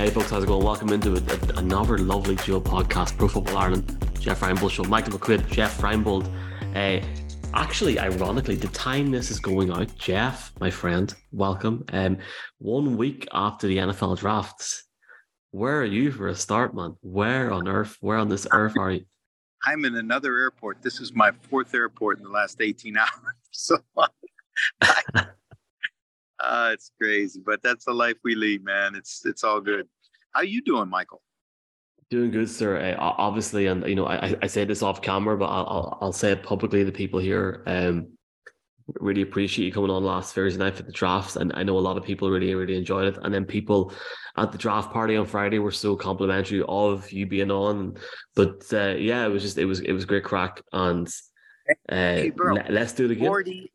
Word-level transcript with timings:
Hey 0.00 0.08
folks, 0.08 0.30
how's 0.30 0.42
it 0.42 0.46
going? 0.46 0.64
Welcome 0.64 0.94
into 0.94 1.12
a, 1.12 1.16
a, 1.16 1.58
another 1.58 1.98
lovely 1.98 2.34
dual 2.36 2.62
podcast, 2.62 3.18
Pro 3.18 3.28
Football 3.28 3.58
Ireland, 3.58 4.08
Jeff 4.18 4.40
Reinebold 4.40 4.70
Show, 4.70 4.84
Michael 4.84 5.18
McQuaid, 5.18 5.46
Jeff 5.50 5.78
Reinebold. 5.78 6.24
Uh, 6.74 7.06
actually, 7.52 7.98
ironically, 7.98 8.54
the 8.54 8.68
time 8.68 9.10
this 9.10 9.30
is 9.30 9.38
going 9.38 9.70
out, 9.70 9.94
Jeff, 9.98 10.54
my 10.58 10.70
friend, 10.70 11.14
welcome. 11.32 11.84
Um, 11.92 12.16
one 12.56 12.96
week 12.96 13.28
after 13.34 13.66
the 13.66 13.76
NFL 13.76 14.18
drafts, 14.18 14.84
where 15.50 15.82
are 15.82 15.84
you 15.84 16.12
for 16.12 16.28
a 16.28 16.34
start, 16.34 16.74
man? 16.74 16.96
Where 17.02 17.52
on 17.52 17.68
earth, 17.68 17.98
where 18.00 18.16
on 18.16 18.30
this 18.30 18.46
earth 18.52 18.78
are 18.78 18.92
you? 18.92 19.04
I'm 19.66 19.84
in 19.84 19.96
another 19.96 20.38
airport. 20.38 20.80
This 20.80 20.98
is 21.00 21.14
my 21.14 21.30
fourth 21.50 21.74
airport 21.74 22.16
in 22.16 22.24
the 22.24 22.30
last 22.30 22.62
18 22.62 22.96
hours. 22.96 23.10
So 23.52 23.76
I, 23.98 25.26
uh, 26.42 26.70
it's 26.72 26.90
crazy, 27.00 27.40
but 27.44 27.62
that's 27.62 27.84
the 27.84 27.92
life 27.92 28.16
we 28.24 28.34
lead, 28.34 28.64
man. 28.64 28.94
It's 28.94 29.24
it's 29.24 29.44
all 29.44 29.60
good. 29.60 29.88
How 30.32 30.42
you 30.42 30.62
doing, 30.62 30.88
Michael? 30.88 31.22
Doing 32.10 32.30
good, 32.30 32.50
sir. 32.50 32.76
Uh, 32.76 32.96
obviously, 32.98 33.66
and 33.66 33.86
you 33.86 33.94
know, 33.94 34.06
I, 34.06 34.34
I 34.42 34.46
say 34.46 34.64
this 34.64 34.82
off 34.82 35.00
camera, 35.00 35.36
but 35.36 35.46
I'll, 35.46 35.66
I'll, 35.66 35.98
I'll 36.00 36.12
say 36.12 36.32
it 36.32 36.42
publicly 36.42 36.84
to 36.84 36.92
people 36.92 37.20
here. 37.20 37.62
Um, 37.66 38.08
really 38.98 39.22
appreciate 39.22 39.66
you 39.66 39.72
coming 39.72 39.90
on 39.90 40.02
last 40.04 40.34
Thursday 40.34 40.58
night 40.58 40.74
for 40.74 40.82
the 40.82 40.92
drafts, 40.92 41.36
and 41.36 41.52
I 41.54 41.62
know 41.62 41.78
a 41.78 41.80
lot 41.80 41.96
of 41.96 42.04
people 42.04 42.30
really, 42.30 42.54
really 42.54 42.76
enjoyed 42.76 43.06
it. 43.06 43.18
And 43.22 43.32
then 43.32 43.44
people 43.44 43.92
at 44.36 44.52
the 44.52 44.58
draft 44.58 44.92
party 44.92 45.16
on 45.16 45.26
Friday 45.26 45.58
were 45.58 45.70
so 45.70 45.96
complimentary 45.96 46.62
of 46.66 47.10
you 47.12 47.26
being 47.26 47.50
on. 47.50 47.96
But 48.34 48.64
uh, 48.72 48.94
yeah, 48.98 49.24
it 49.24 49.28
was 49.28 49.42
just 49.42 49.58
it 49.58 49.66
was 49.66 49.80
it 49.80 49.92
was 49.92 50.04
great 50.04 50.24
crack, 50.24 50.62
and 50.72 51.06
uh, 51.88 51.94
hey, 51.94 52.32
bro, 52.34 52.56
let's 52.68 52.92
do 52.92 53.04
it 53.04 53.12
again. 53.12 53.26
40, 53.26 53.72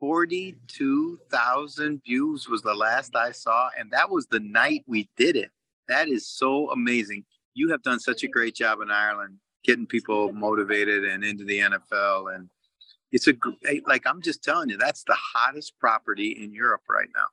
42,000 0.00 2.02
views 2.04 2.48
was 2.48 2.62
the 2.62 2.74
last 2.74 3.14
I 3.16 3.32
saw. 3.32 3.68
And 3.78 3.90
that 3.92 4.10
was 4.10 4.26
the 4.26 4.40
night 4.40 4.84
we 4.86 5.08
did 5.16 5.36
it. 5.36 5.50
That 5.88 6.08
is 6.08 6.28
so 6.28 6.70
amazing. 6.70 7.24
You 7.54 7.70
have 7.70 7.82
done 7.82 8.00
such 8.00 8.22
a 8.22 8.28
great 8.28 8.54
job 8.54 8.80
in 8.80 8.90
Ireland 8.90 9.38
getting 9.64 9.86
people 9.86 10.32
motivated 10.32 11.04
and 11.04 11.24
into 11.24 11.44
the 11.44 11.58
NFL. 11.58 12.34
And 12.34 12.48
it's 13.12 13.28
a, 13.28 13.34
like, 13.86 14.06
I'm 14.06 14.22
just 14.22 14.44
telling 14.44 14.70
you, 14.70 14.76
that's 14.76 15.04
the 15.04 15.16
hottest 15.16 15.78
property 15.78 16.42
in 16.42 16.52
Europe 16.52 16.82
right 16.88 17.08
now. 17.14 17.26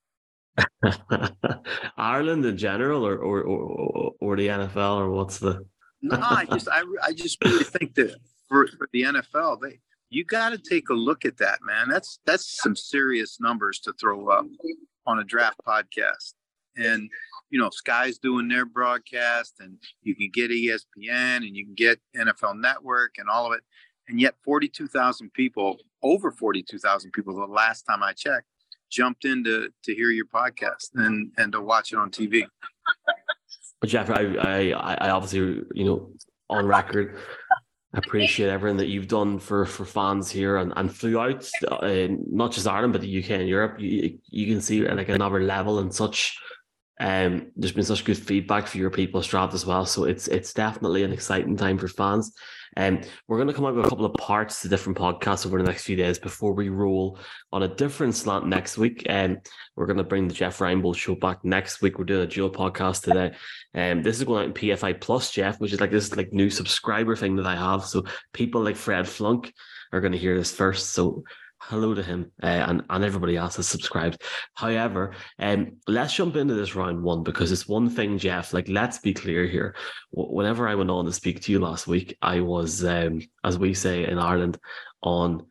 Ireland 1.97 2.45
in 2.45 2.57
general, 2.57 3.07
or, 3.07 3.17
or 3.17 3.41
or 3.41 4.11
or 4.19 4.35
the 4.35 4.49
NFL, 4.49 4.97
or 4.97 5.09
what's 5.09 5.39
the? 5.39 5.65
no, 6.03 6.19
I 6.21 6.45
just 6.45 6.67
I, 6.71 6.83
I 7.01 7.13
just 7.13 7.43
really 7.43 7.63
think 7.63 7.95
that 7.95 8.15
for, 8.47 8.67
for 8.67 8.87
the 8.93 9.01
NFL, 9.01 9.61
they 9.61 9.79
you 10.13 10.23
got 10.23 10.51
to 10.51 10.57
take 10.59 10.89
a 10.89 10.93
look 10.93 11.25
at 11.25 11.37
that, 11.37 11.59
man. 11.63 11.89
That's 11.89 12.19
that's 12.25 12.61
some 12.61 12.75
serious 12.75 13.39
numbers 13.39 13.79
to 13.79 13.93
throw 13.99 14.29
up 14.29 14.45
on 15.07 15.19
a 15.19 15.23
draft 15.23 15.57
podcast. 15.67 16.33
And 16.77 17.09
you 17.49 17.59
know, 17.59 17.69
Sky's 17.71 18.19
doing 18.19 18.47
their 18.47 18.65
broadcast, 18.65 19.55
and 19.59 19.77
you 20.03 20.15
can 20.15 20.29
get 20.31 20.51
ESPN, 20.51 21.37
and 21.37 21.55
you 21.55 21.65
can 21.65 21.75
get 21.75 21.99
NFL 22.15 22.59
Network, 22.59 23.15
and 23.17 23.29
all 23.29 23.47
of 23.47 23.53
it. 23.53 23.61
And 24.07 24.19
yet, 24.19 24.35
forty-two 24.43 24.87
thousand 24.87 25.33
people, 25.33 25.77
over 26.03 26.31
forty-two 26.31 26.79
thousand 26.79 27.11
people, 27.11 27.35
the 27.35 27.51
last 27.51 27.83
time 27.83 28.03
I 28.03 28.13
checked, 28.13 28.47
jumped 28.91 29.25
in 29.25 29.43
to 29.45 29.69
to 29.83 29.95
hear 29.95 30.11
your 30.11 30.27
podcast 30.27 30.89
and 30.95 31.31
and 31.37 31.51
to 31.53 31.61
watch 31.61 31.91
it 31.91 31.97
on 31.97 32.11
TV. 32.11 32.45
But 33.81 33.89
Jeff, 33.89 34.09
I 34.09 34.35
I, 34.39 34.71
I 34.71 35.09
obviously 35.09 35.63
you 35.73 35.85
know 35.85 36.11
on 36.49 36.65
record 36.67 37.17
appreciate 37.93 38.49
everything 38.49 38.77
that 38.77 38.87
you've 38.87 39.07
done 39.07 39.39
for 39.39 39.65
for 39.65 39.85
fans 39.85 40.29
here 40.29 40.57
and, 40.57 40.73
and 40.75 40.93
throughout 40.93 41.47
uh, 41.67 42.07
not 42.09 42.51
just 42.51 42.67
Ireland 42.67 42.93
but 42.93 43.01
the 43.01 43.23
UK 43.23 43.31
and 43.31 43.47
Europe. 43.47 43.79
You 43.79 44.19
you 44.29 44.47
can 44.47 44.61
see 44.61 44.87
like 44.87 45.09
another 45.09 45.41
level 45.41 45.79
and 45.79 45.93
such 45.93 46.37
um 47.03 47.51
there's 47.55 47.71
been 47.71 47.83
such 47.83 48.05
good 48.05 48.17
feedback 48.17 48.65
for 48.65 48.79
your 48.79 48.89
people's 48.89 49.27
draft 49.27 49.53
as 49.53 49.65
well 49.65 49.85
so 49.85 50.05
it's 50.05 50.27
it's 50.27 50.53
definitely 50.53 51.03
an 51.03 51.13
exciting 51.13 51.55
time 51.55 51.77
for 51.77 51.87
fans 51.87 52.33
um, 52.75 53.01
we're 53.27 53.37
going 53.37 53.47
to 53.47 53.53
come 53.53 53.65
up 53.65 53.75
with 53.75 53.85
a 53.85 53.89
couple 53.89 54.05
of 54.05 54.13
parts 54.15 54.61
to 54.61 54.69
different 54.69 54.97
podcasts 54.97 55.45
over 55.45 55.57
the 55.57 55.63
next 55.63 55.83
few 55.83 55.95
days 55.95 56.17
before 56.17 56.53
we 56.53 56.69
roll 56.69 57.19
on 57.51 57.63
a 57.63 57.67
different 57.67 58.15
slant 58.15 58.47
next 58.47 58.77
week. 58.77 59.03
And 59.07 59.37
um, 59.37 59.41
we're 59.75 59.85
going 59.85 59.97
to 59.97 60.03
bring 60.03 60.27
the 60.27 60.33
Jeff 60.33 60.57
Reinebold 60.59 60.95
show 60.95 61.15
back 61.15 61.43
next 61.43 61.81
week. 61.81 61.97
We're 61.97 62.05
doing 62.05 62.23
a 62.23 62.27
dual 62.27 62.49
podcast 62.49 63.03
today. 63.03 63.35
And 63.73 63.99
um, 63.99 64.03
this 64.03 64.17
is 64.17 64.23
going 64.23 64.41
out 64.41 64.47
in 64.47 64.53
PFI 64.53 64.99
Plus, 64.99 65.31
Jeff, 65.31 65.59
which 65.59 65.73
is 65.73 65.81
like 65.81 65.91
this 65.91 66.15
like 66.15 66.33
new 66.33 66.49
subscriber 66.49 67.15
thing 67.15 67.35
that 67.35 67.45
I 67.45 67.55
have. 67.55 67.85
So 67.85 68.05
people 68.33 68.63
like 68.63 68.75
Fred 68.75 69.07
Flunk 69.07 69.53
are 69.91 70.01
going 70.01 70.13
to 70.13 70.17
hear 70.17 70.37
this 70.37 70.51
first. 70.51 70.91
So 70.91 71.23
hello 71.67 71.93
to 71.93 72.03
him 72.03 72.31
uh, 72.41 72.47
and, 72.47 72.83
and 72.89 73.03
everybody 73.03 73.37
else 73.37 73.55
has 73.55 73.67
subscribed. 73.67 74.21
However, 74.53 75.13
um, 75.39 75.77
let's 75.87 76.13
jump 76.13 76.35
into 76.35 76.53
this 76.53 76.75
round 76.75 77.01
one 77.01 77.23
because 77.23 77.51
it's 77.51 77.67
one 77.67 77.89
thing, 77.89 78.17
Jeff. 78.17 78.53
Like, 78.53 78.67
let's 78.67 78.99
be 78.99 79.13
clear 79.13 79.45
here. 79.45 79.75
Whenever 80.11 80.67
I 80.67 80.75
went 80.75 80.89
on 80.89 81.05
to 81.05 81.13
speak 81.13 81.41
to 81.41 81.51
you 81.51 81.59
last 81.59 81.87
week, 81.87 82.17
I 82.21 82.41
was, 82.41 82.83
um, 82.83 83.21
as 83.43 83.57
we 83.57 83.73
say 83.73 84.05
in 84.07 84.19
Ireland, 84.19 84.57
on 85.01 85.45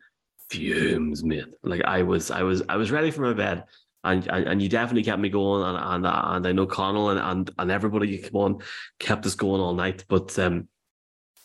fumes, 0.49 1.23
mate. 1.23 1.45
Like 1.63 1.83
I 1.83 2.03
was, 2.03 2.31
I 2.31 2.43
was, 2.43 2.61
I 2.69 2.77
was 2.77 2.91
ready 2.91 3.11
for 3.11 3.21
my 3.21 3.33
bed. 3.33 3.63
And, 4.05 4.27
and, 4.27 4.47
and 4.47 4.61
you 4.61 4.67
definitely 4.67 5.03
kept 5.03 5.21
me 5.21 5.29
going, 5.29 5.63
and 5.63 5.77
and, 5.77 6.05
and 6.05 6.45
I 6.45 6.51
know 6.51 6.65
Connell 6.65 7.11
and, 7.11 7.19
and 7.21 7.49
and 7.57 7.71
everybody 7.71 8.09
you 8.09 8.21
come 8.21 8.35
on 8.35 8.57
kept 8.99 9.25
us 9.25 9.35
going 9.35 9.61
all 9.61 9.73
night. 9.73 10.03
But 10.09 10.37
um, 10.39 10.67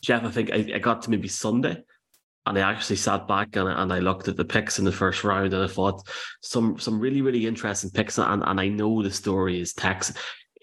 Jeff, 0.03 0.25
I 0.25 0.31
think 0.33 0.51
I, 0.53 0.73
I 0.75 0.79
got 0.79 1.03
to 1.03 1.11
maybe 1.11 1.29
Sunday, 1.29 1.85
and 2.49 2.59
I 2.59 2.71
actually 2.71 2.97
sat 2.97 3.29
back 3.29 3.57
and, 3.57 3.69
and 3.69 3.93
I 3.93 3.99
looked 3.99 4.29
at 4.29 4.37
the 4.37 4.45
picks 4.45 4.79
in 4.79 4.85
the 4.85 4.93
first 4.93 5.25
round 5.25 5.55
and 5.55 5.63
I 5.63 5.69
thought 5.69 6.07
some 6.41 6.79
some 6.79 7.01
really 7.01 7.23
really 7.23 7.47
interesting 7.47 7.91
picks 7.91 8.19
and, 8.19 8.43
and 8.45 8.61
I 8.61 8.69
know 8.69 9.03
the 9.03 9.11
story 9.11 9.61
is 9.61 9.73
Tex 9.73 10.13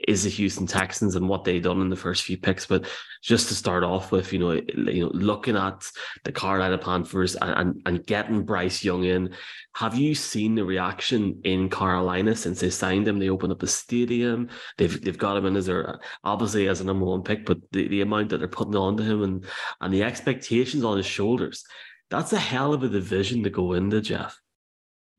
is 0.07 0.23
the 0.23 0.29
Houston 0.29 0.67
Texans 0.67 1.15
and 1.15 1.27
what 1.27 1.43
they've 1.43 1.61
done 1.61 1.81
in 1.81 1.89
the 1.89 1.95
first 1.95 2.23
few 2.23 2.37
picks. 2.37 2.65
But 2.65 2.85
just 3.21 3.47
to 3.47 3.55
start 3.55 3.83
off 3.83 4.11
with, 4.11 4.31
you 4.31 4.39
know, 4.39 4.51
you 4.51 5.05
know, 5.05 5.11
looking 5.13 5.57
at 5.57 5.89
the 6.23 6.31
Carolina 6.31 6.77
Panthers 6.77 7.35
and, 7.35 7.51
and, 7.51 7.81
and 7.85 8.05
getting 8.05 8.43
Bryce 8.43 8.83
Young 8.83 9.03
in, 9.03 9.33
have 9.75 9.95
you 9.95 10.15
seen 10.15 10.55
the 10.55 10.63
reaction 10.63 11.41
in 11.43 11.69
Carolina 11.69 12.35
since 12.35 12.59
they 12.59 12.69
signed 12.69 13.07
him? 13.07 13.19
They 13.19 13.29
opened 13.29 13.51
up 13.51 13.59
the 13.59 13.67
stadium. 13.67 14.49
They've 14.77 15.03
they've 15.03 15.17
got 15.17 15.37
him 15.37 15.45
in 15.45 15.55
as 15.55 15.65
their 15.65 15.99
obviously 16.23 16.67
as 16.67 16.81
a 16.81 16.85
number 16.85 17.05
one 17.05 17.23
pick, 17.23 17.45
but 17.45 17.57
the, 17.71 17.87
the 17.87 18.01
amount 18.01 18.29
that 18.29 18.37
they're 18.37 18.47
putting 18.47 18.75
on 18.75 18.97
to 18.97 19.03
him 19.03 19.23
and 19.23 19.45
and 19.81 19.93
the 19.93 20.03
expectations 20.03 20.83
on 20.83 20.97
his 20.97 21.05
shoulders, 21.05 21.65
that's 22.09 22.31
a 22.31 22.39
hell 22.39 22.73
of 22.73 22.83
a 22.83 22.89
division 22.89 23.43
to 23.43 23.49
go 23.49 23.73
into, 23.73 24.01
Jeff. 24.01 24.39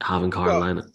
Having 0.03 0.31
Carolina. 0.31 0.83
Well, 0.83 0.93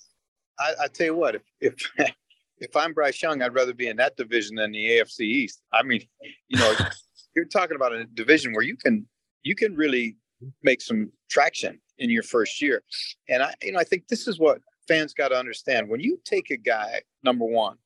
I, 0.60 0.86
I 0.86 0.88
tell 0.88 1.08
you 1.08 1.16
what, 1.16 1.36
if 1.36 1.42
if 1.60 1.76
if 2.62 2.76
I'm 2.76 2.94
Bryce 2.94 3.22
Young, 3.22 3.42
I'd 3.42 3.56
rather 3.56 3.74
be 3.74 3.88
in 3.88 3.98
that 3.98 4.16
division 4.16 4.56
than 4.56 4.72
the 4.72 5.00
AFC 5.00 5.22
East. 5.22 5.62
I 5.74 5.84
mean, 5.84 6.02
you 6.48 6.60
know, 6.60 6.74
you're 7.36 7.46
talking 7.46 7.76
about 7.76 7.94
a 7.94 8.06
division 8.06 8.54
where 8.54 8.64
you 8.64 8.78
can 8.78 9.08
you 9.44 9.56
can 9.56 9.76
really 9.76 10.16
make 10.64 10.82
some 10.82 11.12
traction 11.30 11.80
in 11.98 12.10
your 12.10 12.24
first 12.24 12.62
year. 12.62 12.84
And 13.28 13.44
I, 13.44 13.54
you 13.62 13.72
know, 13.72 13.80
I 13.80 13.84
think 13.84 14.08
this 14.08 14.28
is 14.28 14.40
what 14.40 14.60
fans 14.88 15.14
got 15.14 15.30
to 15.30 15.38
understand. 15.38 15.90
When 15.90 16.00
you 16.00 16.20
take 16.24 16.52
a 16.52 16.58
guy 16.58 17.02
number 17.24 17.46
one, 17.46 17.78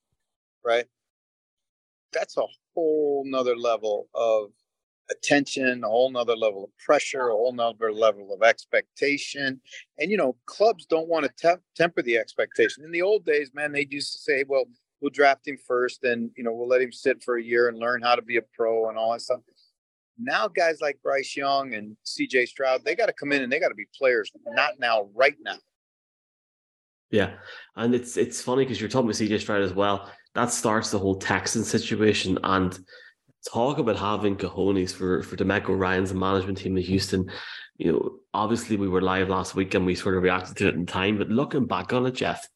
right? 0.64 0.86
That's 2.12 2.36
a 2.36 2.46
whole 2.74 3.24
nother 3.26 3.56
level 3.56 4.08
of 4.14 4.50
attention, 5.10 5.84
a 5.84 5.88
whole 5.88 6.10
nother 6.10 6.36
level 6.36 6.64
of 6.64 6.70
pressure, 6.78 7.28
a 7.28 7.32
whole 7.32 7.52
nother 7.52 7.92
level 7.92 8.32
of 8.32 8.42
expectation. 8.42 9.60
And, 9.98 10.10
you 10.10 10.16
know, 10.16 10.36
clubs 10.46 10.86
don't 10.86 11.08
want 11.08 11.26
to 11.26 11.32
te- 11.36 11.62
temper 11.76 12.02
the 12.02 12.18
expectation. 12.18 12.84
In 12.84 12.90
the 12.90 13.02
old 13.02 13.24
days, 13.24 13.50
man, 13.54 13.72
they 13.72 13.86
used 13.90 14.12
to 14.12 14.18
say, 14.18 14.44
well, 14.46 14.64
we'll 15.00 15.10
draft 15.10 15.46
him 15.46 15.58
first 15.66 16.04
and, 16.04 16.30
you 16.36 16.44
know, 16.44 16.52
we'll 16.52 16.68
let 16.68 16.82
him 16.82 16.92
sit 16.92 17.22
for 17.22 17.36
a 17.36 17.42
year 17.42 17.68
and 17.68 17.78
learn 17.78 18.02
how 18.02 18.14
to 18.14 18.22
be 18.22 18.36
a 18.36 18.42
pro 18.54 18.88
and 18.88 18.98
all 18.98 19.12
that 19.12 19.20
stuff. 19.20 19.40
Now, 20.18 20.48
guys 20.48 20.80
like 20.80 20.98
Bryce 21.02 21.36
Young 21.36 21.74
and 21.74 21.96
CJ 22.04 22.48
Stroud, 22.48 22.84
they 22.84 22.94
got 22.94 23.06
to 23.06 23.12
come 23.12 23.32
in 23.32 23.42
and 23.42 23.52
they 23.52 23.60
got 23.60 23.68
to 23.68 23.74
be 23.74 23.86
players, 23.96 24.30
not 24.46 24.78
now, 24.78 25.08
right 25.14 25.36
now. 25.42 25.58
Yeah. 27.10 27.34
And 27.76 27.94
it's 27.94 28.16
it's 28.16 28.40
funny 28.40 28.64
because 28.64 28.80
you're 28.80 28.88
talking 28.88 29.08
about 29.08 29.16
CJ 29.16 29.40
Stroud 29.40 29.62
as 29.62 29.74
well. 29.74 30.10
That 30.34 30.50
starts 30.50 30.90
the 30.90 30.98
whole 30.98 31.16
Texan 31.16 31.64
situation. 31.64 32.38
And 32.42 32.78
talk 33.46 33.78
about 33.78 33.96
having 33.96 34.36
cojones 34.36 34.92
for 34.92 35.22
for 35.22 35.36
DeMeco 35.36 35.78
Ryans 35.78 36.12
management 36.12 36.58
team 36.58 36.76
in 36.76 36.82
Houston. 36.84 37.30
You 37.76 37.92
know, 37.92 38.16
obviously 38.32 38.76
we 38.76 38.88
were 38.88 39.02
live 39.02 39.28
last 39.28 39.54
week 39.54 39.74
and 39.74 39.84
we 39.84 39.94
sort 39.94 40.16
of 40.16 40.22
reacted 40.22 40.56
to 40.56 40.68
it 40.68 40.74
in 40.74 40.86
time, 40.86 41.18
but 41.18 41.28
looking 41.28 41.66
back 41.66 41.92
on 41.92 42.06
it, 42.06 42.14
Jeff, 42.14 42.48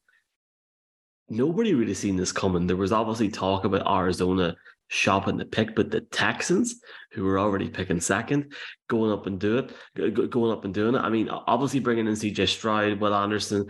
nobody 1.29 1.73
really 1.73 1.93
seen 1.93 2.15
this 2.15 2.31
coming. 2.31 2.67
There 2.67 2.75
was 2.75 2.91
obviously 2.91 3.29
talk 3.29 3.63
about 3.63 3.87
Arizona 3.87 4.55
shopping 4.87 5.37
the 5.37 5.45
pick, 5.45 5.73
but 5.75 5.89
the 5.89 6.01
Texans, 6.01 6.81
who 7.13 7.23
were 7.23 7.39
already 7.39 7.69
picking 7.69 8.01
second, 8.01 8.53
going 8.89 9.11
up 9.11 9.25
and 9.25 9.39
do 9.39 9.57
it, 9.59 10.29
going 10.29 10.51
up 10.51 10.65
and 10.65 10.73
doing 10.73 10.95
it. 10.95 10.99
I 10.99 11.09
mean, 11.09 11.29
obviously 11.29 11.79
bringing 11.79 12.07
in 12.07 12.13
CJ 12.13 12.47
Stroud, 12.49 12.99
Will 12.99 13.15
Anderson 13.15 13.67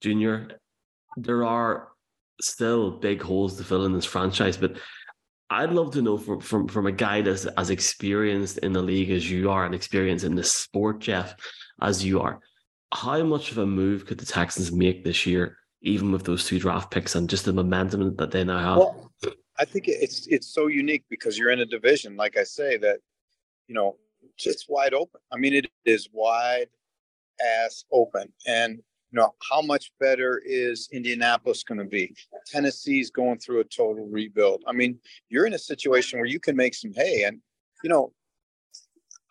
Jr. 0.00 0.54
There 1.16 1.44
are 1.44 1.88
still 2.40 2.92
big 2.92 3.20
holes 3.20 3.56
to 3.56 3.64
fill 3.64 3.84
in 3.84 3.92
this 3.92 4.04
franchise, 4.04 4.56
but 4.56 4.76
I'd 5.50 5.72
love 5.72 5.92
to 5.94 6.02
know 6.02 6.16
from 6.16 6.40
from 6.40 6.68
from 6.68 6.86
a 6.86 6.92
guy 6.92 7.22
that's 7.22 7.44
as 7.44 7.70
experienced 7.70 8.58
in 8.58 8.72
the 8.72 8.82
league 8.82 9.10
as 9.10 9.28
you 9.28 9.50
are 9.50 9.64
and 9.64 9.74
experienced 9.74 10.24
in 10.24 10.36
the 10.36 10.44
sport, 10.44 11.00
Jeff, 11.00 11.34
as 11.82 12.04
you 12.04 12.20
are. 12.20 12.40
How 12.94 13.22
much 13.24 13.50
of 13.50 13.58
a 13.58 13.66
move 13.66 14.06
could 14.06 14.18
the 14.18 14.26
Texans 14.26 14.70
make 14.70 15.04
this 15.04 15.26
year, 15.26 15.58
even 15.82 16.12
with 16.12 16.24
those 16.24 16.46
two 16.46 16.60
draft 16.60 16.90
picks 16.92 17.16
and 17.16 17.28
just 17.28 17.44
the 17.44 17.52
momentum 17.52 18.14
that 18.16 18.30
they 18.30 18.44
now 18.44 18.58
have? 18.58 18.78
Well, 18.78 19.12
I 19.58 19.64
think 19.64 19.88
it's 19.88 20.28
it's 20.28 20.54
so 20.54 20.68
unique 20.68 21.04
because 21.10 21.36
you're 21.36 21.50
in 21.50 21.60
a 21.60 21.66
division, 21.66 22.16
like 22.16 22.36
I 22.36 22.44
say, 22.44 22.76
that 22.78 23.00
you 23.66 23.74
know, 23.74 23.96
just 24.38 24.66
wide 24.68 24.94
open. 24.94 25.20
I 25.32 25.36
mean, 25.36 25.52
it 25.52 25.66
is 25.84 26.08
wide 26.12 26.68
ass 27.44 27.84
open, 27.90 28.32
and 28.46 28.80
you 29.12 29.18
know, 29.18 29.34
how 29.50 29.60
much 29.60 29.92
better 29.98 30.40
is 30.44 30.88
Indianapolis 30.92 31.64
going 31.64 31.78
to 31.78 31.84
be? 31.84 32.14
Tennessee's 32.46 33.10
going 33.10 33.38
through 33.38 33.60
a 33.60 33.64
total 33.64 34.06
rebuild. 34.06 34.62
I 34.66 34.72
mean, 34.72 34.98
you're 35.28 35.46
in 35.46 35.54
a 35.54 35.58
situation 35.58 36.18
where 36.18 36.26
you 36.26 36.38
can 36.38 36.54
make 36.54 36.74
some 36.74 36.92
hay. 36.94 37.24
And, 37.24 37.40
you 37.82 37.90
know, 37.90 38.12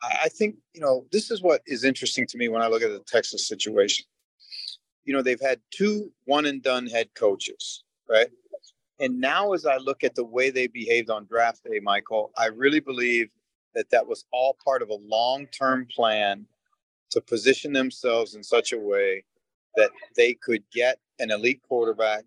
I 0.02 0.30
think, 0.30 0.56
you 0.74 0.82
know, 0.82 1.06
this 1.12 1.32
is 1.32 1.42
what 1.42 1.62
is 1.66 1.84
interesting 1.84 2.28
to 2.28 2.38
me 2.38 2.50
when 2.50 2.62
I 2.62 2.68
look 2.68 2.82
at 2.82 2.90
the 2.90 3.04
Texas 3.08 3.48
situation. 3.48 4.06
You 5.06 5.14
know, 5.14 5.22
they've 5.22 5.42
had 5.42 5.60
two 5.72 6.12
one 6.26 6.46
and 6.46 6.62
done 6.62 6.88
head 6.88 7.10
coaches, 7.16 7.84
right? 8.10 8.30
And 9.00 9.20
now, 9.20 9.54
as 9.54 9.66
I 9.66 9.78
look 9.78 10.04
at 10.04 10.16
the 10.16 10.26
way 10.26 10.50
they 10.50 10.68
behaved 10.68 11.10
on 11.10 11.26
draft 11.26 11.64
day, 11.64 11.80
Michael, 11.82 12.32
I 12.38 12.48
really 12.48 12.82
believe 12.82 13.30
that 13.76 13.90
that 13.92 14.08
was 14.08 14.26
all 14.32 14.58
part 14.64 14.82
of 14.82 14.90
a 14.90 14.98
long 15.06 15.48
term 15.48 15.88
plan 15.94 16.46
to 17.12 17.22
position 17.22 17.72
themselves 17.72 18.36
in 18.36 18.44
such 18.44 18.74
a 18.74 18.78
way 18.78 19.24
that 19.76 19.92
they 20.16 20.34
could 20.34 20.64
get 20.74 20.98
an 21.20 21.32
elite 21.32 21.62
quarterback 21.68 22.24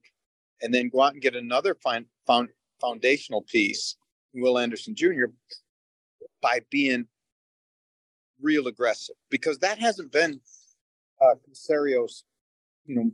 and 0.61 0.73
then 0.73 0.89
go 0.89 1.03
out 1.03 1.13
and 1.13 1.23
get 1.23 1.35
another 1.35 1.75
fine, 1.83 2.07
found, 2.27 2.49
foundational 2.81 3.43
piece, 3.43 3.97
Will 4.35 4.59
Anderson 4.59 4.95
Jr., 4.95 5.27
by 6.41 6.61
being 6.71 7.07
real 8.41 8.67
aggressive 8.67 9.15
because 9.31 9.59
that 9.59 9.79
hasn't 9.79 10.13
been 10.13 10.41
uh, 11.21 11.35
Caserio's, 11.49 12.25
you 12.87 12.97
know, 12.97 13.11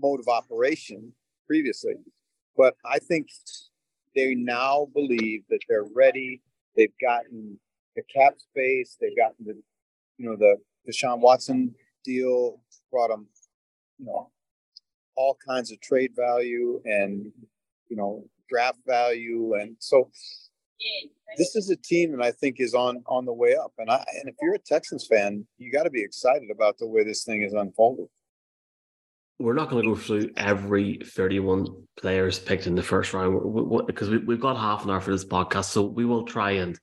mode 0.00 0.20
of 0.20 0.28
operation 0.28 1.12
previously. 1.46 1.94
But 2.56 2.74
I 2.84 2.98
think 2.98 3.28
they 4.14 4.34
now 4.34 4.88
believe 4.94 5.42
that 5.50 5.60
they're 5.68 5.86
ready. 5.94 6.40
They've 6.76 6.92
gotten 7.00 7.58
the 7.96 8.02
cap 8.02 8.34
space. 8.38 8.96
They've 9.00 9.16
gotten 9.16 9.44
the, 9.44 9.60
you 10.18 10.28
know, 10.28 10.36
the 10.36 10.56
Deshaun 10.88 11.20
Watson 11.20 11.74
deal 12.04 12.60
brought 12.94 13.08
them, 13.08 13.26
you 13.98 14.06
know, 14.06 14.30
all 15.16 15.36
kinds 15.46 15.72
of 15.72 15.80
trade 15.80 16.12
value 16.16 16.80
and 16.84 17.32
you 17.88 17.96
know 17.96 18.24
draft 18.48 18.78
value, 18.86 19.54
and 19.54 19.76
so 19.80 20.10
this 21.36 21.56
is 21.56 21.70
a 21.70 21.76
team 21.76 22.12
that 22.12 22.24
I 22.24 22.30
think 22.30 22.60
is 22.60 22.74
on 22.74 23.02
on 23.06 23.24
the 23.24 23.32
way 23.32 23.56
up. 23.56 23.72
And 23.78 23.90
I 23.90 24.04
and 24.20 24.28
if 24.28 24.36
you're 24.40 24.54
a 24.54 24.58
Texans 24.58 25.06
fan, 25.06 25.46
you 25.58 25.72
got 25.72 25.84
to 25.84 25.90
be 25.90 26.02
excited 26.02 26.50
about 26.50 26.78
the 26.78 26.86
way 26.86 27.04
this 27.04 27.24
thing 27.24 27.42
is 27.42 27.52
unfolded. 27.52 28.06
We're 29.40 29.54
not 29.54 29.68
going 29.68 29.82
to 29.82 29.88
go 29.88 29.96
through 29.96 30.30
every 30.36 31.00
31 31.04 31.66
players 31.98 32.38
picked 32.38 32.68
in 32.68 32.76
the 32.76 32.84
first 32.84 33.12
round 33.12 33.84
because 33.84 34.08
we, 34.08 34.18
we, 34.18 34.34
have 34.34 34.40
got 34.40 34.56
half 34.56 34.84
an 34.84 34.90
hour 34.90 35.00
for 35.00 35.10
this 35.10 35.24
podcast, 35.24 35.64
so 35.64 35.82
we 35.82 36.04
will 36.04 36.22
try 36.22 36.52
and 36.52 36.78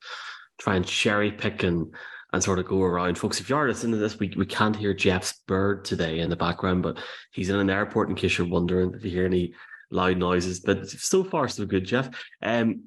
try 0.60 0.76
and 0.76 0.86
cherry 0.86 1.32
pick 1.32 1.64
and 1.64 1.96
and 2.34 2.44
sort 2.44 2.60
of 2.60 2.66
go 2.66 2.82
around. 2.82 3.18
Folks, 3.18 3.40
if 3.40 3.50
you 3.50 3.56
are 3.56 3.68
listening 3.68 3.94
to 3.94 3.98
this, 3.98 4.20
we, 4.20 4.34
we 4.38 4.46
can't 4.46 4.76
hear 4.76 4.94
Jeff's 4.94 5.42
bird 5.48 5.84
today 5.84 6.20
in 6.20 6.30
the 6.30 6.36
background, 6.36 6.84
but 6.84 6.98
he's 7.32 7.50
in 7.50 7.60
an 7.60 7.70
airport 7.70 8.10
in 8.10 8.16
case 8.16 8.38
you're 8.38 8.48
wondering 8.48 8.94
if 8.94 9.04
you 9.04 9.12
hear 9.12 9.26
any 9.26 9.54
loud 9.90 10.18
noises. 10.18 10.62
But 10.62 10.90
so 10.90 11.24
far, 11.24 11.48
so 11.48 11.66
good, 11.66 11.86
Jeff. 11.86 12.10
Um, 12.42 12.86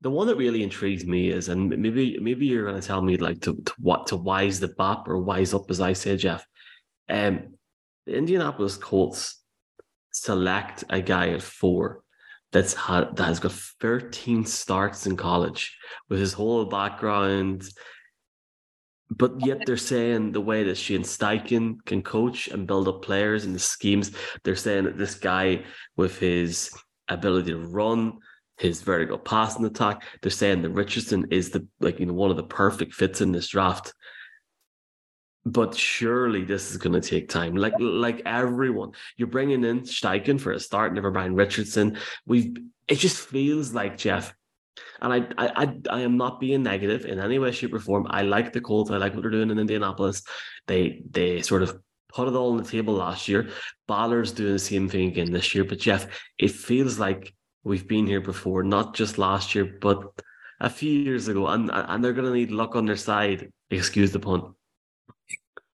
the 0.00 0.10
one 0.10 0.28
that 0.28 0.36
really 0.36 0.62
intrigues 0.62 1.04
me 1.04 1.30
is, 1.30 1.48
and 1.48 1.70
maybe 1.70 2.18
maybe 2.20 2.46
you're 2.46 2.68
going 2.68 2.80
to 2.80 2.86
tell 2.86 3.02
me 3.02 3.16
like 3.16 3.40
to, 3.42 3.56
to 3.56 3.74
what 3.78 4.06
to 4.08 4.16
wise 4.16 4.60
the 4.60 4.68
bop 4.68 5.08
or 5.08 5.18
wise 5.18 5.54
up, 5.54 5.68
as 5.70 5.80
I 5.80 5.92
say, 5.92 6.16
Jeff. 6.16 6.46
Um, 7.08 7.54
the 8.06 8.16
Indianapolis 8.16 8.76
Colts 8.76 9.42
select 10.12 10.84
a 10.88 11.00
guy 11.00 11.30
at 11.30 11.42
four 11.42 12.02
that's 12.52 12.74
had 12.74 13.16
that 13.16 13.24
has 13.24 13.40
got 13.40 13.52
13 13.52 14.44
starts 14.44 15.06
in 15.06 15.16
college 15.16 15.76
with 16.08 16.20
his 16.20 16.32
whole 16.32 16.64
background 16.64 17.64
but 19.10 19.44
yet 19.44 19.64
they're 19.64 19.76
saying 19.76 20.32
the 20.32 20.40
way 20.40 20.62
that 20.64 20.76
Shane 20.76 21.02
Steichen 21.02 21.84
can 21.86 22.02
coach 22.02 22.48
and 22.48 22.66
build 22.66 22.88
up 22.88 23.02
players 23.02 23.44
and 23.44 23.54
the 23.54 23.58
schemes, 23.58 24.12
they're 24.44 24.56
saying 24.56 24.84
that 24.84 24.98
this 24.98 25.14
guy 25.14 25.64
with 25.96 26.18
his 26.18 26.70
ability 27.08 27.52
to 27.52 27.58
run, 27.58 28.18
his 28.58 28.82
vertical 28.82 29.18
passing 29.18 29.64
attack, 29.64 30.02
they're 30.20 30.30
saying 30.30 30.62
that 30.62 30.70
Richardson 30.70 31.26
is 31.30 31.50
the 31.50 31.66
like 31.80 32.00
you 32.00 32.06
know 32.06 32.12
one 32.12 32.30
of 32.30 32.36
the 32.36 32.42
perfect 32.42 32.92
fits 32.94 33.20
in 33.20 33.32
this 33.32 33.48
draft. 33.48 33.94
But 35.46 35.74
surely 35.74 36.44
this 36.44 36.70
is 36.70 36.76
going 36.76 37.00
to 37.00 37.08
take 37.08 37.30
time. 37.30 37.56
Like 37.56 37.74
like 37.78 38.20
everyone, 38.26 38.92
you're 39.16 39.28
bringing 39.28 39.64
in 39.64 39.80
Steichen 39.82 40.38
for 40.38 40.52
a 40.52 40.60
start, 40.60 40.92
never 40.92 41.10
mind 41.10 41.36
Richardson. 41.36 41.96
We've 42.26 42.54
it 42.86 42.96
just 42.96 43.16
feels 43.16 43.72
like 43.72 43.96
Jeff 43.96 44.34
and 45.00 45.12
I, 45.12 45.18
I, 45.36 45.64
I, 45.64 45.80
I 45.90 46.00
am 46.00 46.16
not 46.16 46.40
being 46.40 46.62
negative 46.62 47.04
in 47.04 47.18
any 47.18 47.38
way, 47.38 47.52
shape, 47.52 47.74
or 47.74 47.78
form. 47.78 48.06
I 48.10 48.22
like 48.22 48.52
the 48.52 48.60
Colts. 48.60 48.90
I 48.90 48.96
like 48.96 49.14
what 49.14 49.22
they're 49.22 49.30
doing 49.30 49.50
in 49.50 49.58
Indianapolis. 49.58 50.22
They, 50.66 51.02
they 51.10 51.42
sort 51.42 51.62
of 51.62 51.78
put 52.08 52.28
it 52.28 52.34
all 52.34 52.52
on 52.52 52.58
the 52.58 52.68
table 52.68 52.94
last 52.94 53.28
year. 53.28 53.50
Ballard's 53.86 54.32
doing 54.32 54.52
the 54.52 54.58
same 54.58 54.88
thing 54.88 55.08
again 55.08 55.32
this 55.32 55.54
year. 55.54 55.64
But 55.64 55.78
Jeff, 55.78 56.06
it 56.38 56.50
feels 56.50 56.98
like 56.98 57.34
we've 57.64 57.86
been 57.86 58.06
here 58.06 58.20
before, 58.20 58.62
not 58.62 58.94
just 58.94 59.18
last 59.18 59.54
year, 59.54 59.78
but 59.80 60.12
a 60.60 60.70
few 60.70 60.90
years 60.90 61.28
ago, 61.28 61.46
and 61.46 61.70
and 61.72 62.04
they're 62.04 62.12
going 62.12 62.26
to 62.26 62.32
need 62.32 62.50
luck 62.50 62.74
on 62.74 62.86
their 62.86 62.96
side. 62.96 63.52
Excuse 63.70 64.10
the 64.12 64.18
pun. 64.18 64.54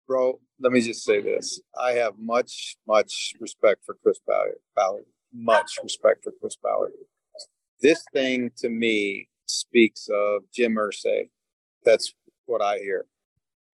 Bro, 0.07 0.41
let 0.61 0.73
me 0.73 0.81
just 0.81 1.05
say 1.05 1.21
this: 1.21 1.61
I 1.79 1.93
have 1.93 2.15
much, 2.19 2.77
much 2.87 3.35
respect 3.41 3.85
for 3.85 3.97
Chris 4.03 4.19
Ballard. 4.27 5.05
Much 5.33 5.79
respect 5.83 6.25
for 6.25 6.33
Chris 6.41 6.57
Ballard. 6.57 6.93
This 7.81 8.05
thing 8.12 8.50
to 8.59 8.69
me 8.69 9.29
speaks 9.47 10.09
of 10.12 10.43
Jim 10.53 10.75
Irsay. 10.75 11.31
That's 11.85 12.12
what 12.44 12.61
I 12.61 12.79
hear. 12.79 13.06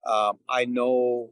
Um, 0.06 0.38
I 0.48 0.64
know 0.64 1.30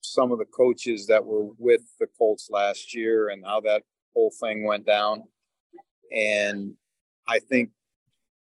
some 0.00 0.32
of 0.32 0.38
the 0.38 0.46
coaches 0.46 1.06
that 1.06 1.24
were 1.24 1.50
with 1.58 1.82
the 2.00 2.08
Colts 2.18 2.48
last 2.50 2.94
year 2.94 3.28
and 3.28 3.44
how 3.44 3.60
that 3.60 3.82
whole 4.14 4.32
thing 4.40 4.64
went 4.64 4.86
down. 4.86 5.22
And 6.12 6.74
I 7.28 7.38
think 7.38 7.70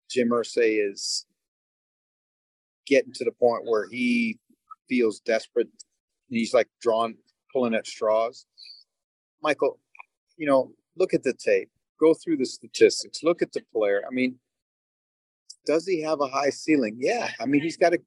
Jim 0.10 0.30
Irsay 0.30 0.89
is 0.89 1.27
getting 2.88 3.13
to 3.13 3.24
the 3.24 3.31
point 3.31 3.65
where 3.65 3.88
he 3.88 4.39
feels 4.88 5.19
desperate. 5.19 5.68
And 5.68 6.38
he's 6.38 6.56
like 6.56 6.69
drawn, 6.81 7.15
pulling 7.54 7.75
at 7.75 7.86
straws. 7.86 8.48
Michael, 9.44 9.80
you 10.38 10.48
know, 10.48 10.72
look 10.98 11.13
at 11.13 11.22
the 11.22 11.34
tape 11.34 11.70
go 12.00 12.13
through 12.13 12.38
the 12.38 12.46
statistics, 12.46 13.24
look 13.24 13.41
at 13.41 13.51
the 13.51 13.62
player. 13.74 14.01
I 14.08 14.13
mean, 14.13 14.36
does 15.65 15.86
he 15.86 16.01
have 16.01 16.22
a 16.22 16.27
high 16.27 16.50
ceiling? 16.50 16.98
Yeah. 17.00 17.29
I 17.39 17.46
mean, 17.46 17.62
he's 17.62 17.77
got 17.77 17.94
an 17.94 18.03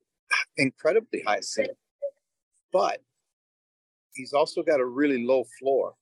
incredibly 0.56 1.22
high 1.26 1.40
ceiling, 1.40 1.76
but 2.72 2.98
he's 4.14 4.32
also 4.32 4.62
got 4.62 4.80
a 4.80 4.84
really 4.84 5.24
low 5.24 5.44
floor, 5.58 5.94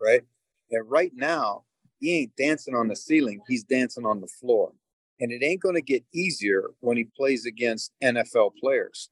right? 0.00 0.22
And 0.70 0.90
right 0.90 1.12
now, 1.14 1.62
he 2.00 2.18
ain't 2.20 2.36
dancing 2.36 2.74
on 2.74 2.88
the 2.88 2.96
ceiling, 2.96 3.40
he's 3.48 3.64
dancing 3.64 4.04
on 4.04 4.20
the 4.20 4.26
floor. 4.26 4.72
And 5.18 5.32
it 5.32 5.42
ain't 5.42 5.62
going 5.62 5.76
to 5.76 5.82
get 5.82 6.04
easier 6.12 6.70
when 6.80 6.98
he 6.98 7.04
plays 7.16 7.46
against 7.46 7.92
NFL 8.04 8.52
players. 8.60 9.08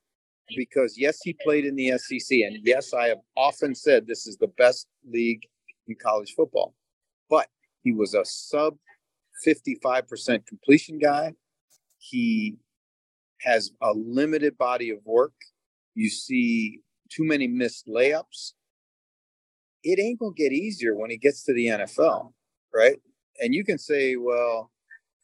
Because, 0.55 0.99
yes, 0.99 1.21
he 1.25 1.35
played 1.43 1.64
in 1.64 1.76
the 1.76 1.97
SEC. 1.97 2.41
And 2.41 2.59
yes, 2.62 2.93
I 2.93 3.09
have 3.09 3.21
often 3.35 3.75
said 3.75 4.07
this 4.07 4.26
is 4.26 4.37
the 4.37 4.49
best 4.59 4.87
league 5.11 5.41
in 5.88 5.95
college 5.95 6.35
football. 6.37 6.75
He 7.85 7.93
was 7.93 8.14
a 8.14 8.25
sub 8.25 8.76
55% 9.47 10.47
completion 10.47 10.99
guy. 10.99 11.35
He 11.99 12.57
has 13.43 13.71
a 13.83 13.93
limited 13.93 14.57
body 14.57 14.91
of 14.91 14.99
work. 15.05 15.35
You 15.95 16.09
see 16.09 16.81
too 17.11 17.25
many 17.25 17.47
missed 17.47 17.87
layups. 17.87 18.55
It 19.83 20.00
ain't 20.00 20.19
going 20.19 20.35
to 20.35 20.43
get 20.43 20.53
easier 20.53 20.97
when 20.97 21.11
he 21.11 21.19
gets 21.19 21.45
to 21.45 21.53
the 21.53 21.67
NFL, 21.67 22.33
right? 22.75 22.97
And 23.41 23.55
you 23.55 23.64
can 23.64 23.79
say, 23.79 24.17
well, 24.17 24.71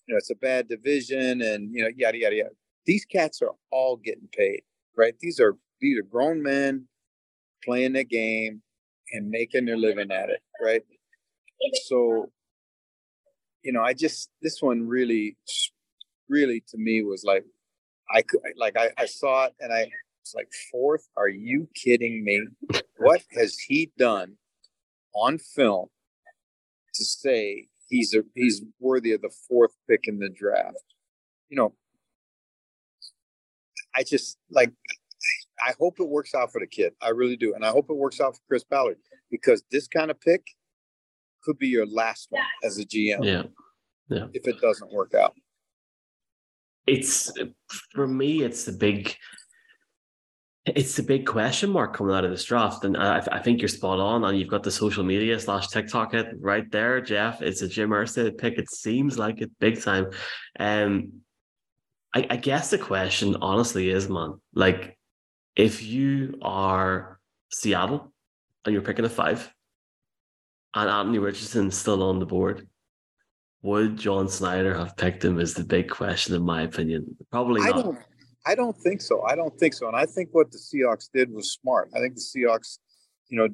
you 0.07 0.15
know, 0.15 0.19
it's 0.19 0.31
a 0.31 0.35
bad 0.35 0.69
division 0.69 1.41
and, 1.41 1.75
you 1.75 1.83
know, 1.83 1.89
yada, 1.97 2.19
yada, 2.19 2.37
yada. 2.37 2.51
These 2.85 3.07
cats 3.07 3.41
are 3.41 3.53
all 3.71 3.97
getting 3.97 4.29
paid, 4.37 4.63
right? 4.97 5.15
These 5.21 5.41
are, 5.41 5.57
these 5.81 5.99
are 5.99 6.03
grown 6.03 6.43
men 6.43 6.89
playing 7.65 7.95
the 7.95 8.05
game 8.05 8.63
and 9.13 9.31
making 9.31 9.65
their 9.65 9.79
living 9.79 10.11
at 10.11 10.29
it, 10.29 10.41
right? 10.63 10.83
So 11.87 12.31
you 13.63 13.73
know, 13.73 13.83
I 13.83 13.95
just 13.95 14.31
this 14.43 14.61
one 14.61 14.87
really, 14.87 15.37
really 16.29 16.63
to 16.69 16.79
me 16.79 17.03
was 17.03 17.25
like, 17.25 17.45
I 18.13 18.23
could 18.23 18.41
like 18.57 18.77
I, 18.77 18.91
I 18.97 19.07
saw 19.07 19.47
it 19.47 19.55
and 19.61 19.73
I 19.73 19.91
was 20.23 20.35
like, 20.35 20.51
fourth? 20.71 21.09
Are 21.17 21.29
you 21.29 21.69
kidding 21.75 22.25
me? 22.25 22.47
What 22.99 23.23
has 23.37 23.59
he 23.59 23.93
done 23.99 24.37
on 25.15 25.39
film 25.39 25.89
to 26.95 27.05
say 27.05 27.69
he's 27.89 28.15
a 28.15 28.23
he's 28.35 28.63
worthy 28.79 29.13
of 29.13 29.23
the 29.23 29.33
fourth 29.49 29.73
pick 29.89 30.01
in 30.05 30.19
the 30.19 30.31
draft? 30.31 30.77
You 31.49 31.57
know, 31.57 31.75
I 33.95 34.03
just 34.03 34.39
like 34.51 34.73
I 35.63 35.75
hope 35.79 36.01
it 36.01 36.09
works 36.09 36.35
out 36.35 36.53
for 36.53 36.61
the 36.61 36.67
kid. 36.67 36.95
I 37.03 37.11
really 37.11 37.37
do. 37.37 37.55
And 37.55 37.65
I 37.65 37.71
hope 37.71 37.91
it 37.91 37.97
works 37.97 38.21
out 38.21 38.35
for 38.35 38.43
Chris 38.49 38.65
Ballard 38.65 38.97
because 39.31 39.63
this 39.71 39.89
kind 39.89 40.11
of 40.11 40.21
pick 40.21 40.43
could 41.43 41.59
be 41.59 41.69
your 41.69 41.87
last 41.87 42.29
one 42.31 42.45
as 42.65 42.79
a 42.79 42.85
GM. 42.85 43.25
Yeah. 43.25 43.43
Yeah. 44.09 44.27
If 44.33 44.47
it 44.47 44.61
doesn't 44.61 44.93
work 44.93 45.15
out. 45.15 45.35
It's 46.87 47.33
for 47.93 48.07
me, 48.07 48.43
it's 48.43 48.65
the 48.65 48.73
big 48.73 49.15
it's 50.67 50.97
the 50.97 51.03
big 51.03 51.27
question 51.27 51.71
mark 51.71 51.95
coming 51.97 52.15
out 52.15 52.25
of 52.25 52.31
this 52.31 52.45
draft. 52.45 52.85
And 52.85 52.97
I, 52.97 53.19
I 53.33 53.39
think 53.39 53.61
you're 53.61 53.69
spot 53.69 53.99
on. 53.99 54.25
And 54.25 54.39
you've 54.39 54.49
got 54.49 54.63
the 54.63 54.71
social 54.71 55.03
media 55.03 55.39
slash 55.41 55.69
TikTok 55.69 56.13
hit 56.13 56.35
right 56.39 56.71
there, 56.71 57.01
Jeff. 57.01 57.41
It's 57.41 57.63
a 57.63 57.69
Jim 57.69 57.91
Irsay 57.91 58.37
pick. 58.37 58.59
It 58.59 58.71
seems 58.71 59.19
like 59.19 59.41
it 59.41 59.51
big 59.59 59.81
time. 59.81 60.07
Um 60.59 61.13
I, 62.13 62.27
I 62.31 62.37
guess 62.37 62.71
the 62.71 62.79
question 62.79 63.37
honestly 63.41 63.89
is, 63.89 64.09
man, 64.09 64.41
like 64.53 64.99
if 65.55 65.83
you 65.83 66.39
are 66.43 67.21
Seattle 67.53 68.13
and 68.65 68.73
you're 68.73 68.83
picking 68.83 69.05
a 69.05 69.09
five 69.09 69.53
and 70.75 70.89
Anthony 70.89 71.19
Richardson 71.19 71.71
still 71.71 72.03
on 72.03 72.19
the 72.19 72.27
board, 72.27 72.67
would 73.63 73.97
John 73.97 74.29
Schneider 74.29 74.77
have 74.77 74.97
picked 74.97 75.25
him 75.25 75.39
is 75.39 75.55
the 75.55 75.65
big 75.65 75.91
question 75.91 76.35
in 76.35 76.43
my 76.43 76.63
opinion. 76.63 77.17
Probably 77.31 77.61
not. 77.61 77.69
I 77.69 77.83
don't 77.83 77.99
I 78.47 78.55
don't 78.55 78.77
think 78.77 79.03
so. 79.03 79.23
I 79.23 79.35
don't 79.35 79.57
think 79.59 79.75
so. 79.75 79.87
And 79.87 79.97
I 79.97 80.07
think 80.07 80.31
what 80.33 80.51
the 80.51 80.59
Seahawks 80.59 81.11
did 81.13 81.31
was 81.31 81.53
smart. 81.53 81.91
I 81.95 82.01
think 82.01 82.15
the 82.15 82.21
Seahawks, 82.21 82.79
you 83.29 83.37
know, 83.37 83.49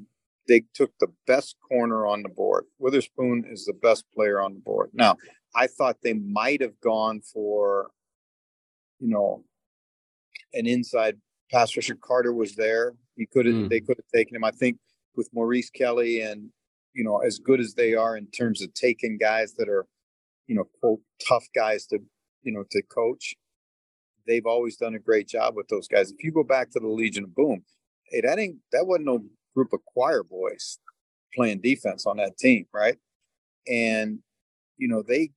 they 0.48 0.62
took 0.74 0.92
the 1.00 1.08
best 1.26 1.56
corner 1.68 2.06
on 2.06 2.22
the 2.22 2.28
board. 2.28 2.64
Witherspoon 2.78 3.44
is 3.50 3.64
the 3.64 3.72
best 3.72 4.04
player 4.14 4.40
on 4.40 4.54
the 4.54 4.60
board. 4.60 4.90
Now, 4.92 5.16
I 5.56 5.66
thought 5.66 5.96
they 6.02 6.12
might 6.12 6.60
have 6.60 6.78
gone 6.80 7.20
for, 7.20 7.90
you 9.00 9.08
know, 9.08 9.42
an 10.54 10.66
inside 10.66 11.16
pass 11.50 11.76
rusher. 11.76 11.96
Carter 12.00 12.32
was 12.32 12.54
there. 12.54 12.94
He 13.16 13.26
could 13.26 13.46
have. 13.46 13.54
Mm. 13.54 13.68
They 13.70 13.80
could 13.80 13.96
have 13.96 14.06
taken 14.14 14.36
him. 14.36 14.44
I 14.44 14.52
think 14.52 14.78
with 15.16 15.28
Maurice 15.32 15.70
Kelly 15.70 16.20
and 16.20 16.50
you 16.96 17.04
know 17.04 17.18
as 17.18 17.38
good 17.38 17.60
as 17.60 17.74
they 17.74 17.94
are 17.94 18.16
in 18.16 18.26
terms 18.28 18.62
of 18.62 18.72
taking 18.72 19.18
guys 19.18 19.52
that 19.58 19.68
are, 19.68 19.86
you 20.46 20.56
know, 20.56 20.64
quote 20.80 21.00
tough 21.28 21.44
guys 21.54 21.86
to 21.88 21.98
you 22.42 22.52
know 22.52 22.64
to 22.70 22.82
coach. 22.82 23.34
They've 24.26 24.46
always 24.46 24.76
done 24.76 24.94
a 24.94 24.98
great 24.98 25.28
job 25.28 25.54
with 25.54 25.68
those 25.68 25.86
guys. 25.86 26.10
If 26.10 26.24
you 26.24 26.32
go 26.32 26.42
back 26.42 26.70
to 26.72 26.80
the 26.80 26.88
Legion 26.88 27.24
of 27.24 27.34
Boom, 27.34 27.62
hey, 28.10 28.22
that 28.22 28.38
ain't 28.38 28.56
that 28.72 28.86
wasn't 28.86 29.06
no 29.06 29.24
group 29.54 29.72
of 29.72 29.80
choir 29.84 30.22
boys 30.22 30.78
playing 31.34 31.60
defense 31.60 32.06
on 32.06 32.16
that 32.16 32.38
team, 32.38 32.66
right? 32.72 32.96
And 33.68 34.20
you 34.78 34.88
know 34.88 35.02
they 35.06 35.30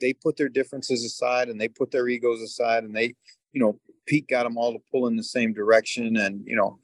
they 0.00 0.12
put 0.12 0.36
their 0.36 0.48
differences 0.48 1.04
aside 1.04 1.48
and 1.48 1.60
they 1.60 1.68
put 1.68 1.92
their 1.92 2.08
egos 2.08 2.42
aside 2.42 2.82
and 2.82 2.94
they 2.94 3.14
you 3.52 3.60
know 3.60 3.78
Pete 4.06 4.28
got 4.28 4.42
them 4.42 4.58
all 4.58 4.72
to 4.72 4.80
pull 4.90 5.06
in 5.06 5.16
the 5.16 5.24
same 5.24 5.52
direction 5.52 6.16
and 6.16 6.42
you 6.44 6.56
know 6.56 6.80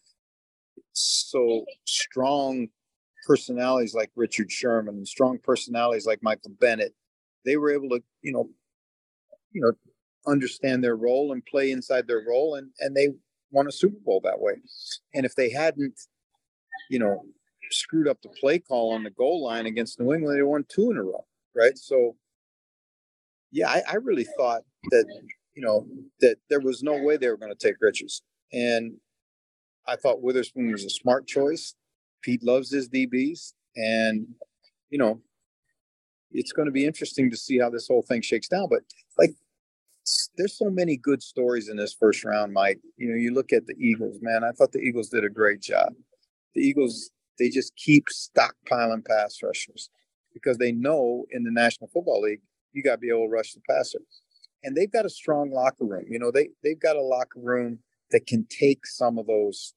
so 0.93 1.65
strong 1.85 2.69
personalities 3.27 3.95
like 3.95 4.11
Richard 4.17 4.51
Sherman 4.51 4.97
and 4.97 5.09
strong 5.09 5.39
personalities 5.39 6.07
like 6.07 6.23
Michael 6.23 6.53
Bennett 6.61 6.95
they 7.45 7.57
were 7.57 7.71
able 7.71 7.89
to 7.91 8.03
you 8.23 8.33
know 8.33 8.49
you 9.53 9.61
know 9.61 9.73
understand 10.27 10.83
their 10.83 10.97
role 10.97 11.33
and 11.33 11.45
play 11.45 11.71
inside 11.71 12.07
their 12.07 12.25
role 12.27 12.55
and 12.57 12.71
and 12.81 12.97
they 12.97 13.09
won 13.51 13.67
a 13.67 13.73
Super 13.73 13.99
Bowl 14.05 14.21
that 14.25 14.41
way 14.41 14.55
and 15.15 15.27
if 15.27 15.35
they 15.35 15.51
hadn't 15.51 16.01
you 16.91 16.99
know 16.99 17.25
screwed 17.71 18.09
up 18.09 18.21
the 18.23 18.29
play 18.41 18.59
call 18.59 18.93
on 18.93 19.03
the 19.03 19.11
goal 19.11 19.43
line 19.43 19.67
against 19.67 19.99
New 20.01 20.13
England 20.13 20.39
they 20.39 20.43
won 20.43 20.65
two 20.69 20.91
in 20.91 20.97
a 20.97 21.03
row 21.03 21.25
right 21.55 21.77
so 21.77 22.17
yeah 23.53 23.69
I, 23.69 23.83
I 23.93 23.95
really 23.97 24.27
thought 24.37 24.63
that 24.91 25.07
you 25.55 25.63
know, 25.63 25.87
that 26.21 26.37
there 26.51 26.61
was 26.61 26.83
no 26.83 27.01
way 27.01 27.17
they 27.17 27.29
were 27.29 27.37
going 27.37 27.55
to 27.55 27.67
take 27.67 27.77
Richards. 27.81 28.23
And 28.53 28.95
I 29.87 29.97
thought 29.97 30.23
Witherspoon 30.23 30.73
was 30.73 30.85
a 30.85 30.91
smart 30.91 31.27
choice. 31.27 31.75
Pete 32.25 32.43
loves 32.43 32.71
his 32.71 32.89
DBs. 32.89 33.53
And, 33.77 34.27
you 34.91 34.99
know, 34.99 35.21
it's 36.31 36.53
going 36.53 36.67
to 36.67 36.73
be 36.73 36.87
interesting 36.87 37.31
to 37.31 37.37
see 37.37 37.59
how 37.59 37.71
this 37.71 37.89
whole 37.89 38.03
thing 38.03 38.23
shakes 38.23 38.49
down. 38.49 38.69
But 38.71 38.81
like, 39.19 39.35
there's 40.37 40.57
so 40.57 40.71
many 40.71 40.97
good 40.97 41.23
stories 41.23 41.69
in 41.69 41.77
this 41.77 41.95
first 41.95 42.25
round, 42.25 42.53
Mike. 42.53 42.81
You 42.97 43.11
know, 43.11 43.17
you 43.17 43.33
look 43.33 43.53
at 43.53 43.67
the 43.67 43.75
Eagles, 43.79 44.19
man. 44.21 44.45
I 44.45 44.53
thought 44.53 44.73
the 44.73 44.81
Eagles 44.81 45.09
did 45.09 45.25
a 45.25 45.31
great 45.31 45.61
job. 45.61 45.95
The 46.55 46.63
Eagles, 46.63 47.11
they 47.39 47.49
just 47.49 47.75
keep 47.77 48.07
stockpiling 48.07 49.05
pass 49.05 49.43
rushers 49.43 49.91
because 50.33 50.59
they 50.59 50.73
know 50.73 51.25
in 51.31 51.45
the 51.45 51.51
National 51.51 51.89
Football 51.89 52.23
League, 52.23 52.41
you 52.73 52.83
got 52.83 52.93
to 52.93 52.99
be 52.99 53.09
able 53.09 53.27
to 53.27 53.33
rush 53.33 53.53
the 53.53 53.61
passer 53.69 54.01
and 54.65 54.75
they've 54.75 54.91
got 54.91 55.05
a 55.05 55.11
strong 55.11 55.51
locker 55.53 55.85
room. 55.85 56.07
You 56.09 56.19
know, 56.19 56.31
they 56.33 56.49
they've 56.65 56.81
got 56.81 56.97
a 56.97 57.03
locker 57.03 57.39
room 57.41 57.79
that 58.11 58.27
can 58.27 58.47
take 58.49 58.87
some 58.87 59.19
of 59.19 59.27
those 59.27 59.75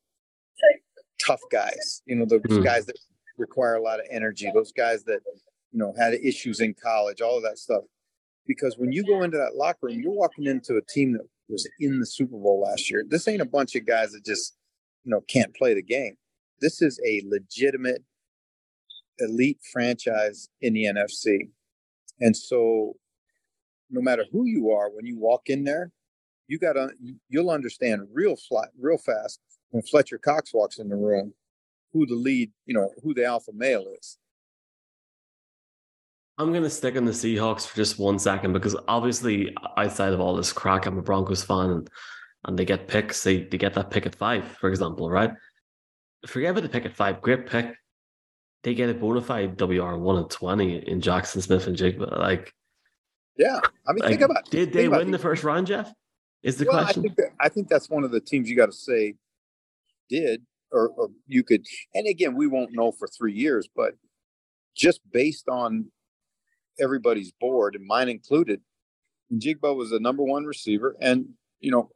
tough 1.28 1.42
guys. 1.52 2.02
You 2.06 2.16
know, 2.16 2.26
those 2.26 2.42
mm. 2.42 2.64
guys 2.64 2.86
that 2.86 2.98
require 3.38 3.76
a 3.76 3.82
lot 3.82 4.00
of 4.00 4.06
energy. 4.12 4.50
Those 4.54 4.72
guys 4.72 5.04
that 5.04 5.20
you 5.72 5.80
know 5.80 5.94
had 5.98 6.14
issues 6.14 6.60
in 6.60 6.74
college. 6.82 7.22
All 7.22 7.38
of 7.38 7.44
that 7.44 7.58
stuff. 7.58 7.84
Because 8.46 8.76
when 8.78 8.92
you 8.92 9.04
go 9.04 9.24
into 9.24 9.38
that 9.38 9.56
locker 9.56 9.88
room, 9.88 10.00
you're 10.00 10.12
walking 10.12 10.46
into 10.46 10.78
a 10.78 10.82
team 10.94 11.14
that 11.14 11.28
was 11.50 11.68
in 11.80 12.00
the 12.00 12.06
Super 12.06 12.38
Bowl 12.38 12.64
last 12.66 12.90
year. 12.90 13.04
This 13.08 13.28
ain't 13.28 13.42
a 13.42 13.46
bunch 13.46 13.76
of 13.76 13.86
guys 13.86 14.12
that 14.12 14.26
just 14.26 14.56
you 15.04 15.12
know 15.12 15.22
can't 15.28 15.54
play 15.56 15.74
the 15.74 15.84
game. 15.84 16.16
This 16.60 16.82
is 16.82 17.00
a 17.06 17.22
legitimate 17.28 18.04
elite 19.20 19.60
franchise 19.72 20.50
in 20.62 20.74
the 20.74 20.86
NFC. 20.86 21.50
And 22.20 22.36
so 22.36 22.94
no 23.90 24.02
matter 24.02 24.26
who 24.32 24.46
you 24.46 24.72
are, 24.72 24.90
when 24.90 25.06
you 25.06 25.18
walk 25.20 25.44
in 25.48 25.64
there, 25.64 25.92
you 26.48 26.58
got 26.58 26.74
to 26.74 26.90
you'll 27.30 27.50
understand 27.50 28.08
real 28.14 28.36
flat, 28.36 28.70
real 28.80 28.98
fast 28.98 29.40
when 29.72 29.84
Fletcher 29.84 30.18
Cox 30.18 30.54
walks 30.54 30.80
in 30.80 30.90
the 30.90 30.96
room 30.96 31.34
who 31.94 32.06
the 32.06 32.16
lead, 32.16 32.52
you 32.66 32.74
know, 32.74 32.92
who 33.04 33.14
the 33.14 33.26
alpha 33.26 33.52
male 33.54 33.86
is. 34.00 34.18
I'm 36.38 36.52
going 36.52 36.64
to 36.64 36.70
stick 36.70 36.96
on 36.96 37.06
the 37.06 37.12
Seahawks 37.12 37.66
for 37.66 37.76
just 37.76 37.98
one 37.98 38.20
second 38.20 38.54
because 38.54 38.76
obviously, 38.88 39.56
outside 39.76 40.14
of 40.14 40.20
all 40.20 40.36
this 40.36 40.54
crack, 40.54 40.86
I'm 40.86 40.98
a 40.98 41.02
Broncos 41.02 41.44
fan 41.44 41.72
and, 41.72 41.90
and 42.46 42.60
they 42.60 42.66
get 42.66 42.88
picks. 42.88 43.24
They, 43.24 43.44
they 43.44 43.58
get 43.58 43.74
that 43.74 43.90
pick 43.90 44.06
at 44.06 44.16
five, 44.16 44.48
for 44.48 44.70
example, 44.70 45.10
right? 45.10 45.32
Forget 46.28 46.52
about 46.52 46.64
the 46.64 46.70
pick 46.70 46.86
at 46.86 46.96
five, 46.96 47.22
great 47.22 47.48
pick. 47.48 47.74
They 48.64 48.76
get 48.76 48.90
a 48.90 48.94
bona 48.94 49.22
fide 49.22 49.58
WR1 49.58 50.26
at 50.26 50.30
20 50.30 50.88
in 50.88 51.02
Jackson 51.02 51.42
Smith-Njigba. 51.42 52.20
Like, 52.20 52.54
yeah, 53.38 53.60
I 53.88 53.94
mean, 53.94 54.00
like, 54.02 54.10
think 54.10 54.22
about. 54.22 54.50
Did 54.50 54.74
they 54.74 54.88
win 54.88 55.12
the 55.12 55.20
first 55.20 55.44
round, 55.44 55.68
Jeff? 55.68 55.92
Is 56.44 56.58
the 56.58 56.66
well, 56.66 56.84
question? 56.84 57.02
I 57.02 57.04
think, 57.04 57.16
that, 57.16 57.30
I 57.40 57.50
think 57.50 57.68
that's 57.68 57.90
one 57.90 58.04
of 58.04 58.12
the 58.12 58.20
teams 58.20 58.50
you 58.50 58.56
got 58.56 58.68
to 58.68 58.78
say 58.78 59.16
did, 60.10 60.44
or, 60.72 60.90
or 60.90 61.10
you 61.26 61.44
could. 61.44 61.66
And 61.94 62.08
again, 62.08 62.36
we 62.36 62.48
won't 62.48 62.74
know 62.74 62.92
for 62.92 63.08
three 63.08 63.34
years, 63.34 63.68
but 63.74 63.94
just 64.76 65.02
based 65.12 65.48
on 65.50 65.92
everybody's 66.80 67.32
board, 67.32 67.76
and 67.76 67.86
mine 67.86 68.10
included, 68.10 68.62
Njigba 69.34 69.76
was 69.76 69.90
the 69.90 70.00
number 70.00 70.24
one 70.24 70.46
receiver, 70.46 70.96
and 71.02 71.30
you 71.60 71.72
know, 71.72 71.90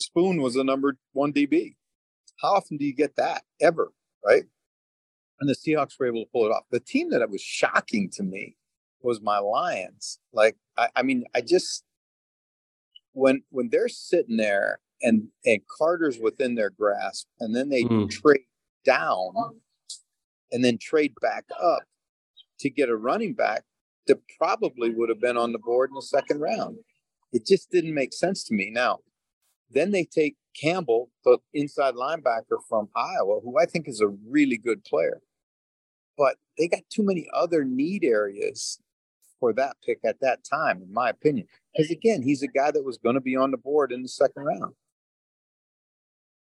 Spoon 0.00 0.40
was 0.40 0.54
the 0.54 0.64
number 0.64 0.96
one 1.12 1.32
DB. 1.32 1.74
How 2.40 2.54
often 2.54 2.76
do 2.76 2.84
you 2.84 2.94
get 2.94 3.16
that 3.16 3.42
ever, 3.60 3.92
right? 4.24 4.44
And 5.40 5.48
the 5.48 5.54
Seahawks 5.54 5.98
were 5.98 6.06
able 6.06 6.24
to 6.24 6.30
pull 6.32 6.46
it 6.46 6.50
off. 6.50 6.64
The 6.70 6.80
team 6.80 7.10
that 7.10 7.28
was 7.30 7.40
shocking 7.40 8.10
to 8.14 8.22
me 8.22 8.56
was 9.02 9.20
my 9.20 9.38
Lions. 9.38 10.18
Like, 10.32 10.56
I, 10.76 10.88
I 10.96 11.02
mean, 11.02 11.24
I 11.34 11.40
just 11.40 11.84
when 13.12 13.42
when 13.50 13.68
they're 13.70 13.88
sitting 13.88 14.36
there 14.36 14.80
and 15.02 15.28
and 15.44 15.60
Carter's 15.78 16.18
within 16.18 16.54
their 16.54 16.70
grasp, 16.70 17.26
and 17.40 17.54
then 17.54 17.68
they 17.68 17.82
mm. 17.82 18.10
trade 18.10 18.46
down 18.84 19.32
and 20.50 20.64
then 20.64 20.78
trade 20.78 21.14
back 21.20 21.44
up 21.62 21.82
to 22.60 22.70
get 22.70 22.88
a 22.88 22.96
running 22.96 23.34
back 23.34 23.64
that 24.06 24.20
probably 24.38 24.90
would 24.90 25.08
have 25.08 25.20
been 25.20 25.36
on 25.36 25.52
the 25.52 25.58
board 25.58 25.90
in 25.90 25.94
the 25.94 26.02
second 26.02 26.40
round. 26.40 26.76
It 27.32 27.46
just 27.46 27.70
didn't 27.70 27.94
make 27.94 28.12
sense 28.12 28.44
to 28.44 28.54
me. 28.54 28.70
Now, 28.70 28.98
then 29.70 29.90
they 29.90 30.04
take 30.04 30.36
Campbell, 30.60 31.10
the 31.24 31.38
inside 31.54 31.94
linebacker 31.94 32.58
from 32.68 32.88
Iowa, 32.94 33.40
who 33.42 33.58
I 33.58 33.64
think 33.64 33.88
is 33.88 34.00
a 34.00 34.08
really 34.28 34.58
good 34.58 34.84
player. 34.84 35.20
But 36.18 36.36
they 36.58 36.68
got 36.68 36.82
too 36.90 37.02
many 37.02 37.26
other 37.32 37.64
need 37.64 38.04
areas 38.04 38.78
for 39.40 39.52
that 39.54 39.76
pick 39.84 39.98
at 40.04 40.20
that 40.20 40.44
time, 40.44 40.82
in 40.82 40.92
my 40.92 41.08
opinion. 41.08 41.46
Because 41.74 41.90
again, 41.90 42.22
he's 42.22 42.42
a 42.42 42.48
guy 42.48 42.70
that 42.70 42.84
was 42.84 42.98
going 42.98 43.14
to 43.14 43.20
be 43.20 43.34
on 43.34 43.50
the 43.50 43.56
board 43.56 43.92
in 43.92 44.02
the 44.02 44.08
second 44.08 44.44
round. 44.44 44.74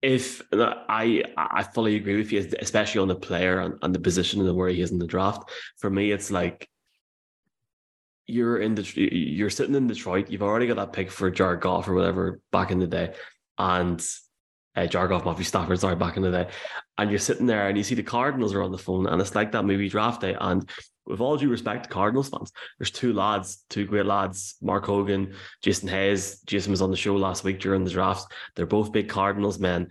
If 0.01 0.41
I 0.51 1.23
I 1.37 1.63
fully 1.63 1.95
agree 1.95 2.17
with 2.17 2.31
you, 2.31 2.49
especially 2.59 3.01
on 3.01 3.07
the 3.07 3.15
player 3.15 3.59
and, 3.59 3.75
and 3.81 3.93
the 3.93 3.99
position 3.99 4.41
and 4.41 4.57
where 4.57 4.69
he 4.69 4.81
is 4.81 4.91
in 4.91 4.99
the 4.99 5.05
draft. 5.05 5.51
For 5.77 5.89
me, 5.89 6.11
it's 6.11 6.31
like 6.31 6.67
you're 8.25 8.57
in 8.57 8.75
the 8.75 8.83
you're 8.95 9.49
sitting 9.51 9.75
in 9.75 9.87
Detroit. 9.87 10.29
You've 10.29 10.41
already 10.41 10.67
got 10.67 10.77
that 10.77 10.93
pick 10.93 11.11
for 11.11 11.29
Jared 11.29 11.61
Goff 11.61 11.87
or 11.87 11.93
whatever 11.93 12.39
back 12.51 12.71
in 12.71 12.79
the 12.79 12.87
day, 12.87 13.13
and 13.59 14.03
uh, 14.75 14.87
Jared 14.87 15.09
Goff, 15.09 15.25
Matthew 15.25 15.43
Stafford, 15.43 15.79
sorry, 15.79 15.95
back 15.95 16.17
in 16.17 16.23
the 16.23 16.31
day, 16.31 16.47
and 16.97 17.09
you're 17.09 17.19
sitting 17.19 17.45
there 17.45 17.67
and 17.67 17.77
you 17.77 17.83
see 17.83 17.95
the 17.95 18.03
Cardinals 18.03 18.53
are 18.53 18.61
on 18.61 18.71
the 18.71 18.77
phone, 18.77 19.07
and 19.07 19.21
it's 19.21 19.35
like 19.35 19.51
that 19.51 19.65
movie 19.65 19.89
draft 19.89 20.21
day, 20.21 20.35
and 20.39 20.69
with 21.05 21.19
all 21.19 21.37
due 21.37 21.49
respect 21.49 21.83
to 21.83 21.89
Cardinals 21.89 22.29
fans, 22.29 22.51
there's 22.77 22.91
two 22.91 23.13
lads, 23.13 23.63
two 23.69 23.85
great 23.85 24.05
lads, 24.05 24.55
Mark 24.61 24.85
Hogan, 24.85 25.33
Jason 25.61 25.89
Hayes. 25.89 26.39
Jason 26.41 26.71
was 26.71 26.81
on 26.81 26.91
the 26.91 26.97
show 26.97 27.15
last 27.15 27.43
week 27.43 27.59
during 27.59 27.83
the 27.83 27.89
draft. 27.89 28.31
They're 28.55 28.65
both 28.65 28.91
big 28.91 29.09
Cardinals 29.09 29.59
men. 29.59 29.89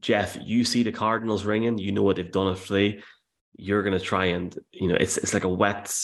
Jeff, 0.00 0.36
you 0.42 0.64
see 0.64 0.82
the 0.82 0.92
Cardinals 0.92 1.44
ringing, 1.44 1.78
you 1.78 1.92
know 1.92 2.02
what 2.02 2.16
they've 2.16 2.32
done 2.32 2.50
at 2.50 2.58
Flea. 2.58 3.02
You're 3.58 3.82
gonna 3.82 4.00
try 4.00 4.26
and 4.26 4.56
you 4.72 4.88
know 4.88 4.96
it's 4.96 5.18
it's 5.18 5.34
like 5.34 5.44
a 5.44 5.48
wet 5.48 5.94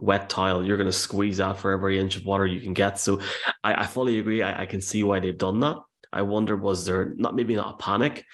wet 0.00 0.28
tile. 0.28 0.64
You're 0.64 0.76
going 0.76 0.88
to 0.88 0.92
squeeze 0.92 1.40
out 1.40 1.58
for 1.58 1.72
every 1.72 1.98
inch 1.98 2.16
of 2.16 2.24
water 2.24 2.46
you 2.46 2.60
can 2.60 2.72
get. 2.72 2.98
So 2.98 3.20
I, 3.62 3.82
I 3.82 3.86
fully 3.86 4.18
agree. 4.18 4.42
I, 4.42 4.62
I, 4.62 4.66
can 4.66 4.80
see 4.80 5.02
why 5.02 5.20
they've 5.20 5.36
done 5.36 5.60
that. 5.60 5.76
I 6.12 6.22
wonder, 6.22 6.56
was 6.56 6.84
there 6.84 7.12
not 7.16 7.34
maybe 7.34 7.54
not 7.54 7.74
a 7.74 7.82
panic, 7.82 8.24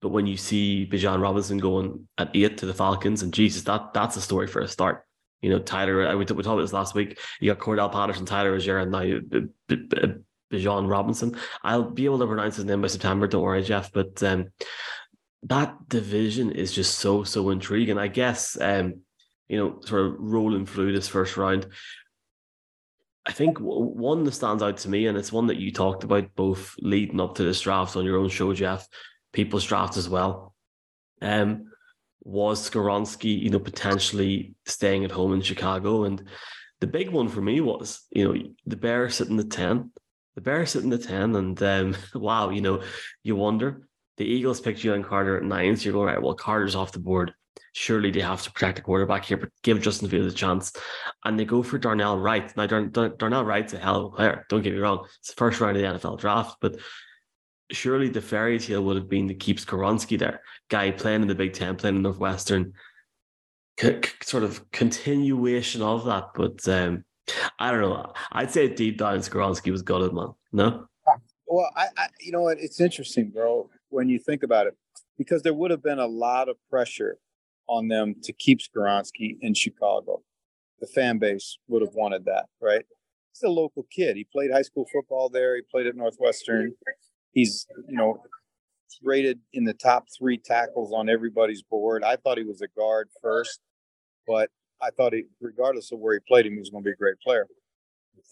but 0.00 0.10
when 0.10 0.26
you 0.26 0.36
see 0.36 0.88
Bijan 0.90 1.20
Robinson 1.20 1.58
going 1.58 2.08
at 2.16 2.30
eight 2.34 2.58
to 2.58 2.66
the 2.66 2.74
Falcons, 2.74 3.22
and 3.22 3.34
Jesus, 3.34 3.62
that 3.62 3.92
that's 3.92 4.16
a 4.16 4.20
story 4.20 4.46
for 4.46 4.60
a 4.60 4.68
start. 4.68 5.04
You 5.42 5.50
know, 5.50 5.58
Tyler, 5.58 6.16
we, 6.16 6.18
we 6.18 6.24
talked 6.24 6.40
about 6.40 6.60
this 6.60 6.72
last 6.72 6.94
week. 6.94 7.18
You 7.40 7.52
got 7.52 7.62
Cordarrelle 7.62 7.92
Patterson, 7.92 8.26
Tyler 8.26 8.58
Allgeier, 8.58 8.82
and 8.82 8.92
now 8.92 10.16
Bijan 10.52 10.88
Robinson. 10.88 11.36
I'll 11.62 11.90
be 11.90 12.06
able 12.06 12.18
to 12.18 12.26
pronounce 12.26 12.56
his 12.56 12.64
name 12.64 12.82
by 12.82 12.88
September. 12.88 13.26
Don't 13.26 13.42
worry, 13.42 13.62
Jeff. 13.62 13.92
But 13.92 14.22
um, 14.22 14.48
that 15.44 15.88
division 15.88 16.52
is 16.52 16.72
just 16.72 16.98
so 16.98 17.22
so 17.24 17.50
intriguing. 17.50 17.98
I 17.98 18.08
guess 18.08 18.56
um, 18.60 19.02
you 19.48 19.58
know, 19.58 19.80
sort 19.84 20.06
of 20.06 20.16
rolling 20.18 20.66
through 20.66 20.92
this 20.92 21.08
first 21.08 21.36
round. 21.36 21.66
I 23.28 23.32
think 23.32 23.58
one 23.58 24.24
that 24.24 24.32
stands 24.32 24.62
out 24.62 24.78
to 24.78 24.88
me, 24.88 25.06
and 25.06 25.18
it's 25.18 25.30
one 25.30 25.48
that 25.48 25.58
you 25.58 25.70
talked 25.70 26.02
about 26.02 26.34
both 26.34 26.74
leading 26.80 27.20
up 27.20 27.34
to 27.34 27.44
this 27.44 27.60
draft 27.60 27.94
on 27.94 28.06
your 28.06 28.16
own 28.16 28.30
show, 28.30 28.54
Jeff, 28.54 28.88
people's 29.34 29.66
draft 29.66 29.98
as 29.98 30.08
well. 30.08 30.54
Um, 31.20 31.70
was 32.22 32.68
Skoronski, 32.68 33.38
you 33.38 33.50
know, 33.50 33.58
potentially 33.58 34.54
staying 34.64 35.04
at 35.04 35.10
home 35.10 35.34
in 35.34 35.42
Chicago? 35.42 36.04
And 36.04 36.26
the 36.80 36.86
big 36.86 37.10
one 37.10 37.28
for 37.28 37.42
me 37.42 37.60
was, 37.60 38.00
you 38.10 38.24
know, 38.24 38.42
the 38.64 38.76
Bears 38.76 39.16
sitting 39.16 39.38
at 39.38 39.50
10. 39.50 39.90
The 40.34 40.40
Bears 40.40 40.70
sitting 40.70 40.92
at 40.94 41.02
10, 41.02 41.36
and 41.36 41.62
um, 41.62 41.96
wow, 42.14 42.48
you 42.48 42.62
know, 42.62 42.82
you 43.22 43.36
wonder. 43.36 43.86
The 44.16 44.24
Eagles 44.24 44.62
picked 44.62 44.80
Jalen 44.80 45.04
Carter 45.04 45.36
at 45.36 45.44
nine, 45.44 45.76
so 45.76 45.84
you're 45.84 45.92
going, 45.92 46.06
right, 46.06 46.22
well, 46.22 46.34
Carter's 46.34 46.74
off 46.74 46.92
the 46.92 46.98
board 46.98 47.34
surely 47.72 48.10
they 48.10 48.20
have 48.20 48.42
to 48.42 48.52
protect 48.52 48.76
the 48.76 48.82
quarterback 48.82 49.24
here, 49.24 49.36
but 49.36 49.50
give 49.62 49.80
Justin 49.80 50.08
Fields 50.08 50.32
a 50.32 50.36
chance. 50.36 50.72
And 51.24 51.38
they 51.38 51.44
go 51.44 51.62
for 51.62 51.78
Darnell 51.78 52.18
Wright. 52.18 52.54
Now, 52.56 52.66
Darn, 52.66 52.90
Darn, 52.90 53.14
Darnell 53.18 53.44
Wright's 53.44 53.72
a 53.74 53.78
hell 53.78 54.06
of 54.06 54.12
a 54.12 54.16
player. 54.16 54.46
Don't 54.48 54.62
get 54.62 54.72
me 54.72 54.78
wrong. 54.78 55.06
It's 55.20 55.28
the 55.28 55.36
first 55.36 55.60
round 55.60 55.76
of 55.76 55.82
the 55.82 55.98
NFL 55.98 56.18
draft, 56.18 56.56
but 56.60 56.76
surely 57.70 58.08
the 58.08 58.20
fairy 58.20 58.58
tale 58.58 58.82
would 58.84 58.96
have 58.96 59.08
been 59.08 59.28
to 59.28 59.34
keep 59.34 59.58
Skoronski 59.58 60.18
there. 60.18 60.40
Guy 60.68 60.90
playing 60.90 61.22
in 61.22 61.28
the 61.28 61.34
Big 61.34 61.52
Ten, 61.52 61.76
playing 61.76 61.96
in 61.96 62.02
Northwestern. 62.02 62.72
C- 63.78 64.00
sort 64.22 64.42
of 64.42 64.70
continuation 64.72 65.82
of 65.82 66.04
that. 66.06 66.30
But 66.34 66.66
um, 66.68 67.04
I 67.58 67.70
don't 67.70 67.80
know. 67.80 68.12
I'd 68.32 68.50
say 68.50 68.68
deep 68.68 68.98
down, 68.98 69.18
Skoronski 69.18 69.70
was 69.70 69.82
gutted, 69.82 70.12
man. 70.12 70.34
No? 70.52 70.88
Well, 71.46 71.70
I, 71.76 71.86
I 71.96 72.08
you 72.20 72.32
know 72.32 72.42
what? 72.42 72.58
It's 72.58 72.80
interesting, 72.80 73.30
bro, 73.30 73.70
when 73.88 74.08
you 74.08 74.18
think 74.18 74.42
about 74.42 74.66
it, 74.66 74.76
because 75.16 75.42
there 75.42 75.54
would 75.54 75.70
have 75.70 75.82
been 75.82 75.98
a 75.98 76.06
lot 76.06 76.48
of 76.48 76.56
pressure 76.68 77.18
on 77.68 77.88
them 77.88 78.14
to 78.22 78.32
keep 78.32 78.60
Skoronski 78.60 79.36
in 79.40 79.54
Chicago. 79.54 80.22
The 80.80 80.86
fan 80.86 81.18
base 81.18 81.58
would 81.68 81.82
have 81.82 81.94
wanted 81.94 82.24
that, 82.26 82.46
right? 82.60 82.84
He's 83.32 83.42
a 83.42 83.48
local 83.48 83.86
kid. 83.90 84.16
He 84.16 84.24
played 84.24 84.50
high 84.52 84.62
school 84.62 84.86
football 84.92 85.28
there. 85.28 85.56
He 85.56 85.62
played 85.70 85.86
at 85.86 85.96
Northwestern. 85.96 86.74
He's, 87.32 87.66
you 87.88 87.96
know, 87.96 88.22
rated 89.02 89.40
in 89.52 89.64
the 89.64 89.74
top 89.74 90.06
three 90.16 90.38
tackles 90.38 90.92
on 90.92 91.08
everybody's 91.08 91.62
board. 91.62 92.02
I 92.04 92.16
thought 92.16 92.38
he 92.38 92.44
was 92.44 92.62
a 92.62 92.68
guard 92.68 93.08
first, 93.22 93.60
but 94.26 94.50
I 94.80 94.90
thought 94.90 95.12
he, 95.12 95.24
regardless 95.40 95.92
of 95.92 95.98
where 95.98 96.14
he 96.14 96.20
played 96.26 96.46
him, 96.46 96.54
he 96.54 96.58
was 96.58 96.70
going 96.70 96.82
to 96.82 96.88
be 96.88 96.92
a 96.92 96.96
great 96.96 97.20
player. 97.20 97.46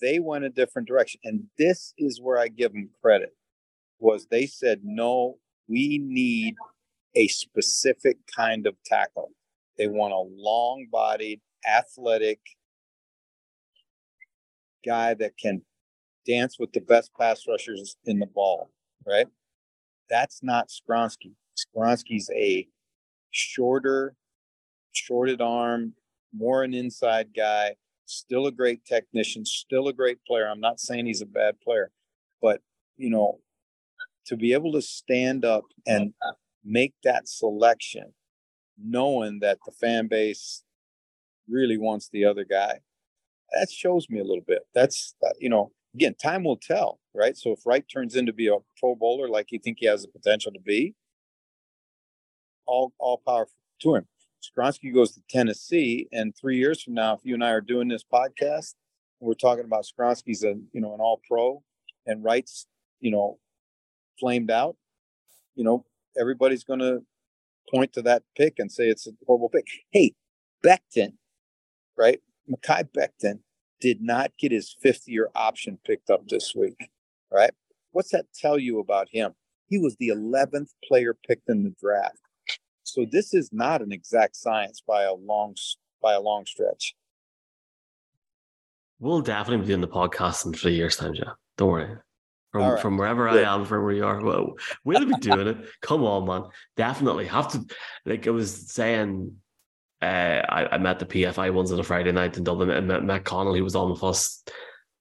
They 0.00 0.18
went 0.18 0.44
a 0.44 0.50
different 0.50 0.88
direction. 0.88 1.20
And 1.24 1.44
this 1.58 1.94
is 1.98 2.20
where 2.20 2.38
I 2.38 2.48
give 2.48 2.72
them 2.72 2.90
credit 3.02 3.30
was 3.98 4.26
they 4.30 4.46
said, 4.46 4.80
no, 4.82 5.38
we 5.68 5.98
need 6.02 6.54
a 7.16 7.26
specific 7.28 8.18
kind 8.34 8.66
of 8.66 8.76
tackle. 8.84 9.30
They 9.78 9.88
want 9.88 10.12
a 10.12 10.42
long 10.42 10.86
bodied, 10.90 11.40
athletic 11.68 12.40
guy 14.84 15.14
that 15.14 15.36
can 15.36 15.62
dance 16.26 16.58
with 16.58 16.72
the 16.72 16.80
best 16.80 17.10
pass 17.18 17.44
rushers 17.48 17.96
in 18.04 18.18
the 18.18 18.26
ball, 18.26 18.70
right? 19.06 19.26
That's 20.08 20.42
not 20.42 20.68
Skoronski. 20.68 21.32
Skoronski's 21.56 22.30
a 22.34 22.68
shorter, 23.30 24.14
shorted 24.92 25.40
arm, 25.40 25.94
more 26.34 26.62
an 26.62 26.74
inside 26.74 27.28
guy, 27.34 27.74
still 28.04 28.46
a 28.46 28.52
great 28.52 28.84
technician, 28.84 29.44
still 29.44 29.88
a 29.88 29.92
great 29.92 30.18
player. 30.26 30.48
I'm 30.48 30.60
not 30.60 30.80
saying 30.80 31.06
he's 31.06 31.22
a 31.22 31.26
bad 31.26 31.60
player, 31.60 31.90
but 32.40 32.60
you 32.96 33.10
know, 33.10 33.40
to 34.26 34.36
be 34.36 34.52
able 34.52 34.72
to 34.72 34.82
stand 34.82 35.44
up 35.44 35.64
and 35.86 36.12
make 36.66 36.94
that 37.04 37.28
selection 37.28 38.12
knowing 38.78 39.38
that 39.40 39.58
the 39.64 39.72
fan 39.72 40.06
base 40.08 40.64
really 41.48 41.78
wants 41.78 42.08
the 42.12 42.24
other 42.24 42.44
guy 42.44 42.80
that 43.52 43.70
shows 43.70 44.10
me 44.10 44.18
a 44.18 44.24
little 44.24 44.44
bit 44.46 44.62
that's 44.74 45.14
uh, 45.24 45.30
you 45.38 45.48
know 45.48 45.70
again 45.94 46.14
time 46.20 46.44
will 46.44 46.58
tell 46.58 46.98
right 47.14 47.36
so 47.36 47.52
if 47.52 47.60
wright 47.64 47.84
turns 47.90 48.16
into 48.16 48.32
be 48.32 48.48
a 48.48 48.56
pro 48.78 48.94
bowler 48.94 49.28
like 49.28 49.52
you 49.52 49.58
think 49.58 49.78
he 49.80 49.86
has 49.86 50.02
the 50.02 50.08
potential 50.08 50.52
to 50.52 50.60
be 50.60 50.94
all 52.66 52.92
all 52.98 53.22
power 53.24 53.46
to 53.80 53.94
him 53.94 54.06
Skoronski 54.46 54.94
goes 54.94 55.12
to 55.12 55.20
Tennessee, 55.28 56.08
and 56.12 56.34
three 56.36 56.58
years 56.58 56.82
from 56.82 56.94
now, 56.94 57.14
if 57.14 57.20
you 57.24 57.34
and 57.34 57.44
I 57.44 57.50
are 57.50 57.60
doing 57.60 57.88
this 57.88 58.04
podcast, 58.04 58.74
we're 59.20 59.34
talking 59.34 59.64
about 59.64 59.84
Skoronski's 59.84 60.44
a 60.44 60.54
you 60.72 60.80
know 60.80 60.94
an 60.94 61.00
All 61.00 61.20
Pro, 61.28 61.62
and 62.06 62.22
Wright's 62.22 62.66
you 63.00 63.10
know 63.10 63.38
flamed 64.20 64.50
out. 64.50 64.76
You 65.54 65.64
know, 65.64 65.84
everybody's 66.18 66.64
going 66.64 66.80
to 66.80 67.00
point 67.70 67.92
to 67.94 68.02
that 68.02 68.22
pick 68.36 68.54
and 68.58 68.70
say 68.70 68.88
it's 68.88 69.06
a 69.06 69.10
horrible 69.26 69.48
pick. 69.48 69.66
Hey, 69.90 70.14
Becton, 70.64 71.14
right? 71.96 72.20
Mekhi 72.50 72.88
Becton 72.96 73.40
did 73.80 74.00
not 74.00 74.32
get 74.38 74.52
his 74.52 74.74
fifth 74.80 75.06
year 75.06 75.30
option 75.34 75.78
picked 75.84 76.10
up 76.10 76.28
this 76.28 76.54
week, 76.54 76.90
right? 77.30 77.50
What's 77.92 78.10
that 78.10 78.26
tell 78.34 78.58
you 78.58 78.78
about 78.78 79.08
him? 79.10 79.32
He 79.68 79.78
was 79.78 79.96
the 79.96 80.08
11th 80.08 80.70
player 80.86 81.16
picked 81.26 81.48
in 81.48 81.64
the 81.64 81.74
draft. 81.80 82.18
So 82.84 83.04
this 83.10 83.34
is 83.34 83.50
not 83.52 83.82
an 83.82 83.92
exact 83.92 84.36
science 84.36 84.80
by 84.86 85.02
a 85.02 85.14
long 85.14 85.56
by 86.00 86.12
a 86.14 86.20
long 86.20 86.46
stretch. 86.46 86.94
We'll 89.00 89.22
definitely 89.22 89.62
be 89.62 89.68
doing 89.68 89.80
the 89.80 89.88
podcast 89.88 90.46
in 90.46 90.54
three 90.54 90.74
years' 90.74 90.96
time, 90.96 91.14
Joe. 91.14 91.32
Don't 91.56 91.70
worry 91.70 91.96
from 92.52 92.62
right. 92.62 92.80
from 92.80 92.96
wherever 92.96 93.28
I 93.28 93.38
am, 93.42 93.64
from 93.64 93.84
where 93.84 93.92
you 93.92 94.04
are. 94.04 94.22
Well, 94.22 94.54
we'll 94.84 95.04
be 95.04 95.14
doing 95.14 95.48
it. 95.48 95.58
Come 95.80 96.04
on, 96.04 96.26
man. 96.26 96.50
Definitely 96.76 97.26
have 97.26 97.48
to. 97.52 97.64
Like 98.04 98.26
I 98.26 98.30
was 98.30 98.72
saying, 98.72 99.36
uh, 100.02 100.04
I, 100.48 100.68
I 100.72 100.78
met 100.78 100.98
the 100.98 101.06
PFI 101.06 101.52
ones 101.52 101.72
on 101.72 101.80
a 101.80 101.84
Friday 101.84 102.12
night 102.12 102.36
in 102.36 102.44
Dublin 102.44 102.70
and 102.70 102.88
met 102.88 103.04
Matt 103.04 103.24
Connell. 103.24 103.54
He 103.54 103.62
was 103.62 103.76
on 103.76 103.90
with 103.90 104.04
us. 104.04 104.42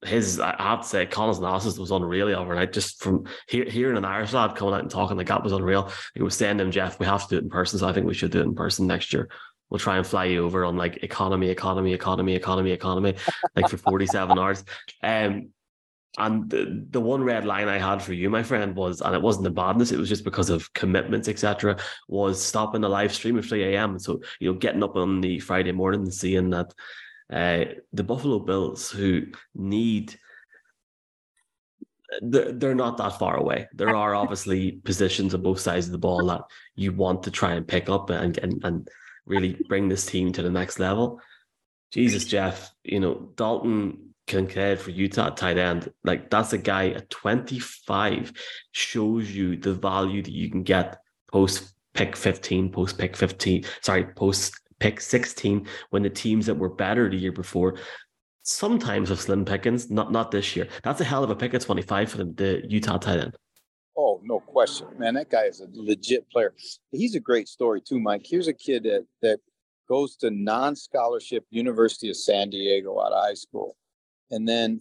His, 0.03 0.39
I 0.39 0.55
have 0.59 0.81
to 0.81 0.87
say, 0.87 1.05
Connell's 1.05 1.39
analysis 1.39 1.79
was 1.79 1.91
unreal 1.91 2.27
overnight. 2.27 2.73
Just 2.73 3.01
from 3.01 3.25
hear, 3.47 3.65
hearing 3.65 3.97
an 3.97 4.05
Irish 4.05 4.33
lad 4.33 4.55
coming 4.55 4.75
out 4.75 4.81
and 4.81 4.91
talking 4.91 5.17
like 5.17 5.27
that 5.27 5.43
was 5.43 5.53
unreal. 5.53 5.91
He 6.13 6.21
was 6.21 6.35
saying 6.35 6.57
to 6.57 6.63
him, 6.63 6.71
Jeff, 6.71 6.99
we 6.99 7.05
have 7.05 7.23
to 7.23 7.29
do 7.29 7.37
it 7.37 7.43
in 7.43 7.49
person. 7.49 7.79
So 7.79 7.87
I 7.87 7.93
think 7.93 8.05
we 8.05 8.13
should 8.13 8.31
do 8.31 8.41
it 8.41 8.45
in 8.45 8.55
person 8.55 8.87
next 8.87 9.13
year 9.13 9.29
we'll 9.69 9.79
try 9.79 9.97
and 9.97 10.05
fly 10.05 10.25
you 10.25 10.45
over 10.45 10.65
on 10.65 10.77
like 10.77 11.03
economy, 11.03 11.49
economy, 11.49 11.93
economy, 11.93 12.35
economy, 12.35 12.71
economy, 12.71 13.15
like 13.55 13.69
for 13.69 13.77
47 13.77 14.37
hours. 14.37 14.63
Um, 15.01 15.49
and 16.17 16.49
the, 16.49 16.85
the 16.91 17.01
one 17.01 17.23
red 17.23 17.45
line 17.45 17.67
I 17.67 17.77
had 17.77 18.01
for 18.01 18.13
you, 18.13 18.29
my 18.29 18.43
friend, 18.43 18.75
was, 18.75 19.01
and 19.01 19.13
it 19.13 19.21
wasn't 19.21 19.43
the 19.43 19.51
badness, 19.51 19.91
it 19.91 19.99
was 19.99 20.09
just 20.09 20.23
because 20.23 20.49
of 20.49 20.71
commitments, 20.73 21.27
etc., 21.27 21.77
was 22.07 22.41
stopping 22.41 22.81
the 22.81 22.89
live 22.89 23.13
stream 23.13 23.37
at 23.37 23.45
3 23.45 23.75
a.m. 23.75 23.99
So, 23.99 24.21
you 24.39 24.51
know, 24.51 24.57
getting 24.57 24.83
up 24.83 24.95
on 24.95 25.21
the 25.21 25.39
Friday 25.39 25.71
morning 25.71 26.01
and 26.01 26.13
seeing 26.13 26.51
that 26.51 26.73
uh, 27.31 27.65
the 27.91 28.03
Buffalo 28.03 28.39
Bills, 28.39 28.89
who 28.89 29.23
need 29.53 30.17
they're, 32.21 32.51
they're 32.51 32.75
not 32.75 32.97
that 32.97 33.19
far 33.19 33.35
away. 33.35 33.67
There 33.73 33.95
are 33.95 34.15
obviously 34.15 34.73
positions 34.83 35.33
on 35.33 35.41
both 35.41 35.59
sides 35.59 35.87
of 35.87 35.91
the 35.91 35.97
ball 35.97 36.25
that 36.27 36.41
you 36.75 36.93
want 36.93 37.23
to 37.23 37.31
try 37.31 37.53
and 37.53 37.67
pick 37.67 37.89
up 37.89 38.09
and, 38.09 38.37
and, 38.37 38.63
and 38.63 38.87
really 39.25 39.57
bring 39.67 39.89
this 39.89 40.05
team 40.05 40.31
to 40.33 40.41
the 40.41 40.49
next 40.49 40.79
level. 40.79 41.19
Jesus, 41.91 42.25
Jeff, 42.25 42.71
you 42.83 42.99
know, 42.99 43.31
Dalton 43.35 44.14
Kincaid 44.27 44.79
for 44.79 44.91
Utah 44.91 45.29
tight 45.29 45.57
end, 45.57 45.91
like 46.03 46.29
that's 46.29 46.53
a 46.53 46.57
guy 46.57 46.89
at 46.89 47.09
25 47.09 48.33
shows 48.71 49.31
you 49.31 49.55
the 49.57 49.73
value 49.73 50.21
that 50.21 50.31
you 50.31 50.49
can 50.49 50.63
get 50.63 50.97
post 51.31 51.73
pick 51.93 52.15
15, 52.15 52.71
post 52.71 52.97
pick 52.97 53.15
15, 53.15 53.65
sorry, 53.81 54.05
post 54.05 54.59
pick 54.79 54.99
16 54.99 55.67
when 55.91 56.03
the 56.03 56.09
teams 56.09 56.45
that 56.45 56.55
were 56.55 56.69
better 56.69 57.09
the 57.09 57.17
year 57.17 57.31
before 57.31 57.75
sometimes 58.45 59.09
have 59.09 59.19
slim 59.19 59.43
pickings, 59.43 59.89
not 59.89 60.11
not 60.11 60.31
this 60.31 60.55
year. 60.55 60.67
That's 60.83 61.01
a 61.01 61.03
hell 61.03 61.23
of 61.23 61.29
a 61.29 61.35
pick 61.35 61.53
at 61.53 61.61
25 61.61 62.09
for 62.09 62.17
the, 62.17 62.63
Utah 62.67 62.97
tight 62.97 63.19
end. 63.19 63.35
Oh, 63.97 64.21
no 64.23 64.39
question. 64.39 64.87
Man, 64.97 65.15
that 65.15 65.29
guy 65.29 65.43
is 65.43 65.61
a 65.61 65.67
legit 65.71 66.29
player. 66.29 66.53
He's 66.91 67.15
a 67.15 67.19
great 67.19 67.47
story 67.47 67.81
too, 67.81 67.99
Mike. 67.99 68.25
Here's 68.25 68.47
a 68.47 68.53
kid 68.53 68.83
that 68.83 69.05
that 69.21 69.39
goes 69.87 70.15
to 70.17 70.31
non-scholarship 70.31 71.45
University 71.49 72.09
of 72.09 72.17
San 72.17 72.49
Diego 72.49 72.99
out 72.99 73.11
of 73.11 73.23
high 73.23 73.35
school 73.35 73.75
and 74.31 74.47
then 74.47 74.79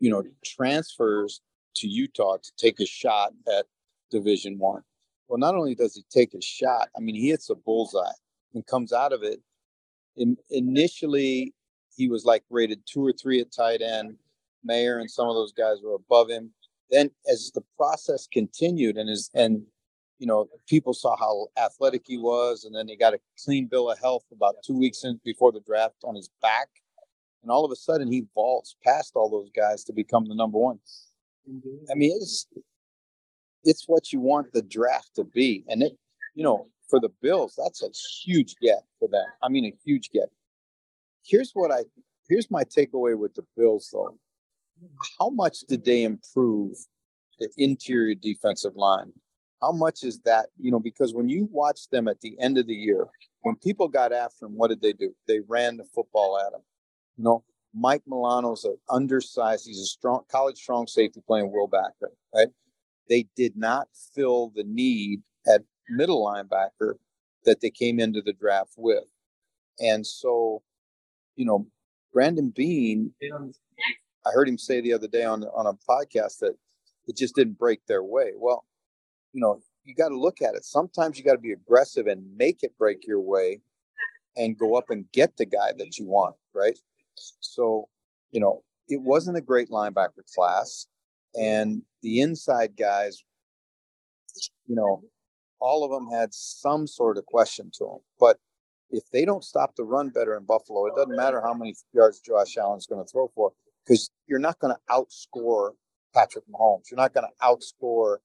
you 0.00 0.10
know 0.10 0.22
transfers 0.44 1.40
to 1.76 1.88
Utah 1.88 2.36
to 2.36 2.52
take 2.56 2.80
a 2.80 2.86
shot 2.86 3.32
at 3.48 3.66
Division 4.10 4.58
One. 4.58 4.82
Well, 5.28 5.38
not 5.38 5.54
only 5.54 5.74
does 5.74 5.94
he 5.94 6.04
take 6.10 6.34
a 6.34 6.40
shot, 6.40 6.88
I 6.96 7.00
mean 7.00 7.14
he 7.14 7.30
hits 7.30 7.50
a 7.50 7.54
bullseye 7.54 8.12
and 8.54 8.66
comes 8.66 8.92
out 8.92 9.12
of 9.12 9.22
it. 9.22 9.40
In, 10.16 10.36
initially, 10.50 11.54
he 11.94 12.08
was 12.08 12.24
like 12.24 12.42
rated 12.50 12.80
two 12.86 13.04
or 13.04 13.12
three 13.12 13.40
at 13.40 13.52
tight 13.52 13.82
end. 13.82 14.16
Mayer 14.64 14.98
and 14.98 15.10
some 15.10 15.28
of 15.28 15.34
those 15.34 15.52
guys 15.52 15.78
were 15.82 15.94
above 15.94 16.28
him. 16.28 16.50
Then 16.90 17.10
as 17.30 17.52
the 17.54 17.62
process 17.76 18.26
continued 18.32 18.96
and 18.96 19.08
his 19.08 19.30
and 19.34 19.62
you 20.18 20.26
know, 20.26 20.48
people 20.68 20.94
saw 20.94 21.16
how 21.16 21.46
athletic 21.56 22.02
he 22.06 22.18
was, 22.18 22.64
and 22.64 22.74
then 22.74 22.88
he 22.88 22.96
got 22.96 23.14
a 23.14 23.20
clean 23.44 23.66
bill 23.66 23.90
of 23.90 23.98
health 23.98 24.24
about 24.32 24.56
two 24.64 24.76
weeks 24.76 25.04
in 25.04 25.20
before 25.24 25.52
the 25.52 25.60
draft 25.60 25.96
on 26.04 26.16
his 26.16 26.28
back, 26.42 26.68
and 27.42 27.50
all 27.50 27.64
of 27.64 27.72
a 27.72 27.76
sudden 27.76 28.10
he 28.10 28.24
vaults 28.34 28.76
past 28.84 29.12
all 29.14 29.30
those 29.30 29.50
guys 29.54 29.84
to 29.84 29.92
become 29.92 30.26
the 30.26 30.34
number 30.34 30.58
one. 30.58 30.78
I 31.90 31.94
mean, 31.94 32.12
it's 32.20 32.46
it's 33.64 33.84
what 33.86 34.12
you 34.12 34.20
want 34.20 34.52
the 34.52 34.62
draft 34.62 35.10
to 35.16 35.24
be, 35.24 35.64
and 35.68 35.82
it, 35.82 35.92
you 36.34 36.44
know, 36.44 36.68
for 36.88 37.00
the 37.00 37.10
Bills, 37.20 37.54
that's 37.56 37.82
a 37.82 37.90
huge 38.22 38.54
get 38.62 38.82
for 38.98 39.08
them. 39.08 39.24
I 39.42 39.48
mean, 39.48 39.64
a 39.64 39.74
huge 39.84 40.10
get. 40.10 40.30
Here's 41.24 41.52
what 41.52 41.70
I 41.70 41.84
here's 42.28 42.50
my 42.50 42.64
takeaway 42.64 43.16
with 43.16 43.34
the 43.34 43.44
Bills, 43.56 43.88
though. 43.92 44.18
How 45.18 45.30
much 45.30 45.60
did 45.60 45.84
they 45.84 46.04
improve 46.04 46.76
the 47.38 47.48
interior 47.56 48.14
defensive 48.14 48.76
line? 48.76 49.12
How 49.60 49.72
much 49.72 50.04
is 50.04 50.20
that? 50.20 50.46
You 50.58 50.70
know, 50.70 50.78
because 50.78 51.14
when 51.14 51.28
you 51.28 51.48
watch 51.50 51.88
them 51.90 52.06
at 52.06 52.20
the 52.20 52.38
end 52.38 52.58
of 52.58 52.66
the 52.66 52.74
year, 52.74 53.06
when 53.40 53.56
people 53.56 53.88
got 53.88 54.12
after 54.12 54.46
them, 54.46 54.56
what 54.56 54.68
did 54.68 54.80
they 54.80 54.92
do? 54.92 55.14
They 55.26 55.40
ran 55.48 55.76
the 55.76 55.84
football 55.84 56.38
at 56.38 56.54
him. 56.54 56.62
You 57.18 57.24
know, 57.24 57.44
Mike 57.74 58.02
Milano's 58.06 58.64
an 58.64 58.78
undersized, 58.88 59.66
he's 59.66 59.80
a 59.80 59.86
strong 59.86 60.22
college 60.30 60.56
strong 60.56 60.86
safety 60.86 61.20
playing 61.26 61.52
will 61.52 61.66
backer, 61.66 62.12
right? 62.34 62.48
They 63.08 63.26
did 63.36 63.56
not 63.56 63.88
fill 64.14 64.52
the 64.54 64.64
need 64.64 65.22
at 65.46 65.62
middle 65.90 66.24
linebacker 66.24 66.94
that 67.44 67.60
they 67.60 67.70
came 67.70 67.98
into 68.00 68.22
the 68.22 68.32
draft 68.32 68.74
with. 68.76 69.04
And 69.80 70.06
so, 70.06 70.62
you 71.36 71.44
know, 71.44 71.66
Brandon 72.12 72.50
Beane, 72.50 73.12
I 74.26 74.30
heard 74.32 74.48
him 74.48 74.58
say 74.58 74.80
the 74.80 74.92
other 74.92 75.08
day 75.08 75.24
on 75.24 75.44
on 75.44 75.66
a 75.66 75.74
podcast 75.74 76.38
that 76.40 76.54
it 77.06 77.16
just 77.16 77.34
didn't 77.34 77.58
break 77.58 77.84
their 77.86 78.02
way. 78.02 78.32
Well, 78.36 78.64
you 79.32 79.40
know, 79.40 79.60
you 79.84 79.94
got 79.94 80.08
to 80.08 80.18
look 80.18 80.42
at 80.42 80.54
it. 80.54 80.64
Sometimes 80.64 81.18
you 81.18 81.24
got 81.24 81.32
to 81.34 81.38
be 81.38 81.52
aggressive 81.52 82.06
and 82.06 82.36
make 82.36 82.62
it 82.62 82.76
break 82.78 83.06
your 83.06 83.20
way 83.20 83.60
and 84.36 84.58
go 84.58 84.76
up 84.76 84.90
and 84.90 85.10
get 85.12 85.36
the 85.36 85.46
guy 85.46 85.72
that 85.76 85.98
you 85.98 86.06
want, 86.06 86.36
right? 86.54 86.78
So, 87.40 87.88
you 88.30 88.40
know, 88.40 88.62
it 88.88 89.00
wasn't 89.02 89.36
a 89.36 89.42
great 89.42 89.70
linebacker 89.70 90.24
class. 90.34 90.86
And 91.34 91.82
the 92.02 92.20
inside 92.20 92.76
guys, 92.76 93.22
you 94.66 94.74
know, 94.74 95.02
all 95.60 95.84
of 95.84 95.90
them 95.90 96.08
had 96.10 96.32
some 96.32 96.86
sort 96.86 97.18
of 97.18 97.26
question 97.26 97.70
to 97.74 97.84
them. 97.84 97.98
But 98.18 98.38
if 98.90 99.04
they 99.12 99.24
don't 99.24 99.44
stop 99.44 99.76
the 99.76 99.84
run 99.84 100.08
better 100.10 100.36
in 100.36 100.44
Buffalo, 100.44 100.86
it 100.86 100.94
doesn't 100.96 101.16
matter 101.16 101.42
how 101.42 101.54
many 101.54 101.74
yards 101.92 102.20
Josh 102.20 102.56
Allen's 102.56 102.86
going 102.86 103.04
to 103.04 103.10
throw 103.10 103.30
for, 103.34 103.52
because 103.84 104.10
you're 104.26 104.38
not 104.38 104.58
going 104.60 104.74
to 104.74 104.94
outscore 104.94 105.72
Patrick 106.14 106.44
Mahomes. 106.48 106.90
You're 106.90 106.96
not 106.96 107.12
going 107.12 107.26
to 107.26 107.46
outscore 107.46 108.18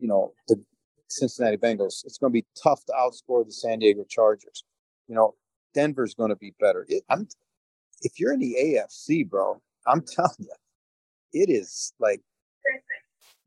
you 0.00 0.08
know, 0.08 0.32
the 0.48 0.62
Cincinnati 1.08 1.56
Bengals. 1.56 2.04
It's 2.04 2.18
going 2.18 2.32
to 2.32 2.34
be 2.34 2.46
tough 2.60 2.84
to 2.86 2.92
outscore 2.92 3.44
the 3.44 3.52
San 3.52 3.78
Diego 3.78 4.04
Chargers. 4.08 4.64
You 5.06 5.14
know, 5.14 5.34
Denver's 5.74 6.14
going 6.14 6.30
to 6.30 6.36
be 6.36 6.54
better. 6.58 6.86
It, 6.88 7.04
I'm, 7.08 7.28
if 8.02 8.18
you're 8.18 8.32
in 8.32 8.40
the 8.40 8.56
AFC, 8.60 9.28
bro, 9.28 9.60
I'm 9.86 10.02
telling 10.02 10.30
you, 10.38 10.52
it 11.32 11.50
is 11.50 11.92
like 11.98 12.20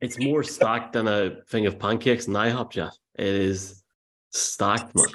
it's 0.01 0.19
more 0.19 0.43
stacked 0.43 0.93
than 0.93 1.07
a 1.07 1.41
thing 1.49 1.65
of 1.65 1.79
pancakes 1.79 2.27
and 2.27 2.35
IHOP, 2.35 2.71
Jeff. 2.71 2.95
It 3.15 3.25
is 3.25 3.83
stacked, 4.31 4.95
man. 4.95 5.05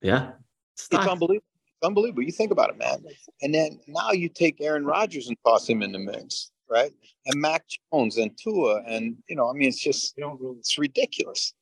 Yeah, 0.00 0.30
stacked. 0.74 1.04
it's 1.04 1.12
unbelievable. 1.12 1.46
It's 1.54 1.86
unbelievable. 1.86 2.22
You 2.22 2.32
think 2.32 2.52
about 2.52 2.70
it, 2.70 2.78
man. 2.78 3.04
And 3.42 3.54
then 3.54 3.80
now 3.88 4.12
you 4.12 4.28
take 4.28 4.60
Aaron 4.60 4.84
Rodgers 4.84 5.28
and 5.28 5.36
toss 5.44 5.68
him 5.68 5.82
in 5.82 5.92
the 5.92 5.98
mix 5.98 6.52
right? 6.72 6.92
And 7.26 7.40
Mac 7.40 7.64
Jones 7.92 8.16
and 8.16 8.36
Tua, 8.36 8.82
and 8.86 9.16
you 9.28 9.36
know, 9.36 9.48
I 9.48 9.52
mean, 9.52 9.68
it's 9.68 9.78
just 9.78 10.14
it's 10.16 10.78
ridiculous. 10.78 11.54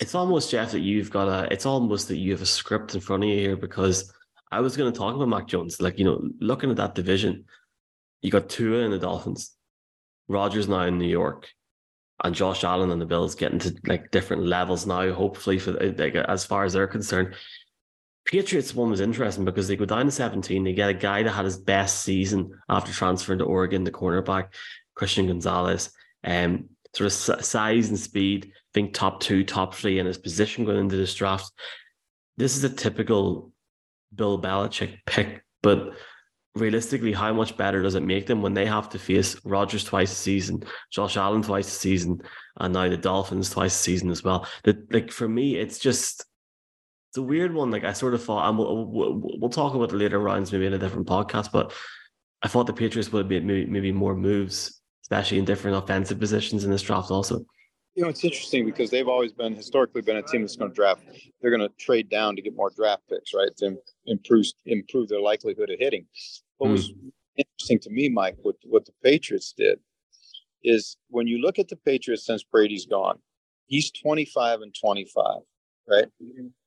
It's 0.00 0.14
almost 0.14 0.52
Jeff 0.52 0.70
that 0.70 0.80
you've 0.80 1.10
got 1.10 1.28
a. 1.28 1.52
It's 1.52 1.66
almost 1.66 2.08
that 2.08 2.16
you 2.16 2.30
have 2.32 2.42
a 2.42 2.46
script 2.46 2.94
in 2.94 3.00
front 3.00 3.24
of 3.24 3.28
you 3.28 3.36
here 3.36 3.56
because 3.56 4.12
I 4.50 4.60
was 4.60 4.76
going 4.76 4.92
to 4.92 4.98
talk 4.98 5.14
about 5.14 5.28
Mac 5.28 5.46
Jones. 5.46 5.80
Like 5.80 5.98
you 5.98 6.04
know, 6.04 6.22
looking 6.40 6.70
at 6.70 6.76
that 6.76 6.94
division, 6.94 7.44
you 8.22 8.30
got 8.30 8.48
Tua 8.48 8.84
in 8.84 8.90
the 8.90 8.98
Dolphins, 8.98 9.54
Rodgers 10.28 10.68
now 10.68 10.82
in 10.82 10.98
New 10.98 11.08
York, 11.08 11.48
and 12.22 12.34
Josh 12.34 12.64
Allen 12.64 12.90
and 12.90 13.00
the 13.00 13.06
Bills 13.06 13.34
getting 13.34 13.58
to 13.60 13.74
like 13.86 14.10
different 14.10 14.44
levels 14.44 14.86
now. 14.86 15.12
Hopefully, 15.12 15.58
for 15.58 15.72
like, 15.72 16.14
as 16.14 16.44
far 16.44 16.64
as 16.64 16.72
they're 16.72 16.86
concerned, 16.86 17.34
Patriots 18.24 18.74
one 18.74 18.90
was 18.90 19.00
interesting 19.00 19.44
because 19.44 19.68
they 19.68 19.76
go 19.76 19.84
down 19.84 20.06
to 20.06 20.10
17. 20.10 20.64
They 20.64 20.72
get 20.72 20.90
a 20.90 20.94
guy 20.94 21.22
that 21.22 21.30
had 21.30 21.44
his 21.44 21.58
best 21.58 22.02
season 22.02 22.50
after 22.68 22.92
transferring 22.92 23.38
to 23.38 23.44
Oregon, 23.44 23.84
the 23.84 23.90
cornerback, 23.90 24.48
Christian 24.94 25.26
Gonzalez. 25.26 25.90
Um, 26.24 26.70
sort 26.96 27.06
of 27.06 27.44
size 27.44 27.88
and 27.88 27.98
speed, 27.98 28.46
I 28.46 28.70
think 28.72 28.94
top 28.94 29.20
two, 29.20 29.44
top 29.44 29.74
three 29.74 29.98
in 29.98 30.06
his 30.06 30.18
position 30.18 30.64
going 30.64 30.78
into 30.78 30.96
this 30.96 31.14
draft. 31.14 31.52
This 32.38 32.56
is 32.56 32.64
a 32.64 32.70
typical 32.70 33.52
Bill 34.16 34.40
Belichick 34.40 34.98
pick, 35.06 35.42
but 35.62 35.94
realistically, 36.54 37.12
how 37.12 37.32
much 37.32 37.56
better 37.56 37.82
does 37.82 37.94
it 37.94 38.02
make 38.02 38.26
them 38.26 38.42
when 38.42 38.54
they 38.54 38.66
have 38.66 38.88
to 38.90 38.98
face 38.98 39.36
Rodgers 39.44 39.84
twice 39.84 40.12
a 40.12 40.16
season, 40.16 40.62
Josh 40.90 41.16
Allen 41.16 41.42
twice 41.42 41.68
a 41.68 41.78
season, 41.78 42.22
and 42.58 42.74
now 42.74 42.88
the 42.88 42.96
Dolphins 42.96 43.50
twice 43.50 43.74
a 43.74 43.78
season 43.78 44.10
as 44.10 44.24
well? 44.24 44.46
That 44.64 44.92
like 44.92 45.12
for 45.12 45.28
me, 45.28 45.56
it's 45.56 45.78
just 45.78 46.24
it's 47.10 47.18
a 47.18 47.22
weird 47.22 47.54
one. 47.54 47.70
Like 47.70 47.84
I 47.84 47.92
sort 47.92 48.14
of 48.14 48.24
thought, 48.24 48.48
and 48.48 48.58
we'll, 48.58 48.86
we'll, 48.86 49.20
we'll 49.38 49.50
talk 49.50 49.74
about 49.74 49.90
the 49.90 49.96
later 49.96 50.18
rounds 50.18 50.52
maybe 50.52 50.66
in 50.66 50.74
a 50.74 50.78
different 50.78 51.06
podcast, 51.06 51.52
but 51.52 51.72
I 52.42 52.48
thought 52.48 52.66
the 52.66 52.72
Patriots 52.72 53.12
would 53.12 53.20
have 53.20 53.30
made 53.30 53.44
maybe, 53.44 53.66
maybe 53.66 53.92
more 53.92 54.14
moves, 54.14 54.80
especially 55.02 55.38
in 55.38 55.44
different 55.44 55.76
offensive 55.76 56.18
positions 56.18 56.64
in 56.64 56.70
this 56.70 56.82
draft 56.82 57.10
also. 57.10 57.44
You 57.96 58.02
know, 58.02 58.10
it's 58.10 58.24
interesting 58.24 58.66
because 58.66 58.90
they've 58.90 59.08
always 59.08 59.32
been 59.32 59.56
historically 59.56 60.02
been 60.02 60.18
a 60.18 60.22
team 60.22 60.42
that's 60.42 60.56
going 60.56 60.70
to 60.70 60.74
draft. 60.74 61.02
They're 61.40 61.50
going 61.50 61.66
to 61.66 61.74
trade 61.78 62.10
down 62.10 62.36
to 62.36 62.42
get 62.42 62.54
more 62.54 62.70
draft 62.70 63.02
picks, 63.08 63.32
right? 63.32 63.48
To 63.56 63.78
improve 64.04 64.44
improve 64.66 65.08
their 65.08 65.20
likelihood 65.20 65.70
of 65.70 65.78
hitting. 65.78 66.06
What 66.58 66.68
mm. 66.68 66.72
was 66.72 66.92
interesting 67.36 67.78
to 67.80 67.90
me, 67.90 68.10
Mike, 68.10 68.36
what 68.42 68.56
what 68.64 68.84
the 68.84 68.92
Patriots 69.02 69.54
did 69.56 69.78
is 70.62 70.98
when 71.08 71.26
you 71.26 71.38
look 71.38 71.58
at 71.58 71.68
the 71.68 71.76
Patriots 71.76 72.26
since 72.26 72.44
Brady's 72.44 72.84
gone, 72.84 73.18
he's 73.66 73.90
25 73.90 74.60
and 74.60 74.74
25, 74.78 75.40
right? 75.88 76.06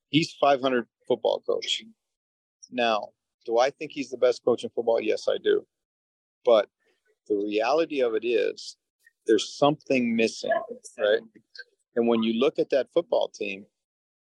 He's 0.10 0.34
500 0.42 0.88
football 1.08 1.44
coach. 1.46 1.84
Now, 2.72 3.10
do 3.46 3.60
I 3.60 3.70
think 3.70 3.92
he's 3.92 4.10
the 4.10 4.18
best 4.18 4.44
coach 4.44 4.64
in 4.64 4.72
football? 4.72 5.00
Yes, 5.00 5.28
I 5.28 5.38
do. 5.38 5.66
But 6.44 6.70
the 7.28 7.36
reality 7.36 8.02
of 8.02 8.16
it 8.16 8.26
is 8.26 8.78
there's 9.30 9.56
something 9.56 10.16
missing, 10.16 10.52
right? 10.98 11.20
And 11.96 12.08
when 12.08 12.24
you 12.24 12.40
look 12.40 12.58
at 12.58 12.72
that 12.72 12.88
football 12.92 13.30
team, 13.30 13.64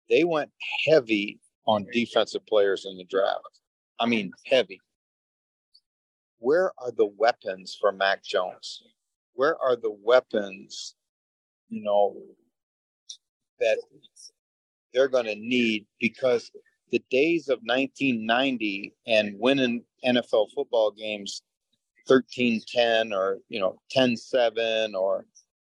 they 0.09 0.25
went 0.25 0.51
heavy 0.87 1.41
on 1.67 1.87
defensive 1.93 2.45
players 2.47 2.87
in 2.87 2.97
the 2.97 3.05
draft. 3.05 3.61
I 4.01 4.07
mean, 4.07 4.33
heavy. 4.47 4.81
Where 6.39 6.73
are 6.79 6.91
the 6.91 7.11
weapons 7.19 7.77
for 7.79 7.93
Mac 7.93 8.25
Jones? 8.25 8.83
Where 9.35 9.61
are 9.63 9.77
the 9.77 9.95
weapons, 10.03 10.95
you 11.69 11.83
know, 11.83 12.17
that 13.61 13.79
they're 14.95 15.09
going 15.09 15.27
to 15.27 15.37
need 15.37 15.87
because 16.01 16.51
the 16.93 17.03
days 17.11 17.49
of 17.49 17.59
1990 17.65 18.95
and 19.07 19.39
winning 19.39 19.85
NFL 20.05 20.49
football 20.55 20.93
games 20.93 21.43
13-10 22.09 23.13
or 23.13 23.39
you 23.49 23.61
know 23.61 23.81
10-7 23.97 24.95
or 24.95 25.27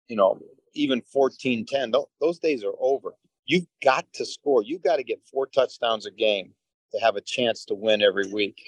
you 0.08 0.16
know 0.16 0.38
even 0.74 1.02
14-10 1.14 1.92
those 2.20 2.38
days 2.38 2.64
are 2.64 2.74
over 2.80 3.14
you've 3.46 3.66
got 3.82 4.06
to 4.14 4.24
score 4.24 4.62
you've 4.62 4.82
got 4.82 4.96
to 4.96 5.04
get 5.04 5.20
four 5.30 5.46
touchdowns 5.46 6.06
a 6.06 6.10
game 6.10 6.52
to 6.92 6.98
have 7.00 7.16
a 7.16 7.20
chance 7.20 7.64
to 7.64 7.74
win 7.74 8.02
every 8.02 8.30
week 8.32 8.58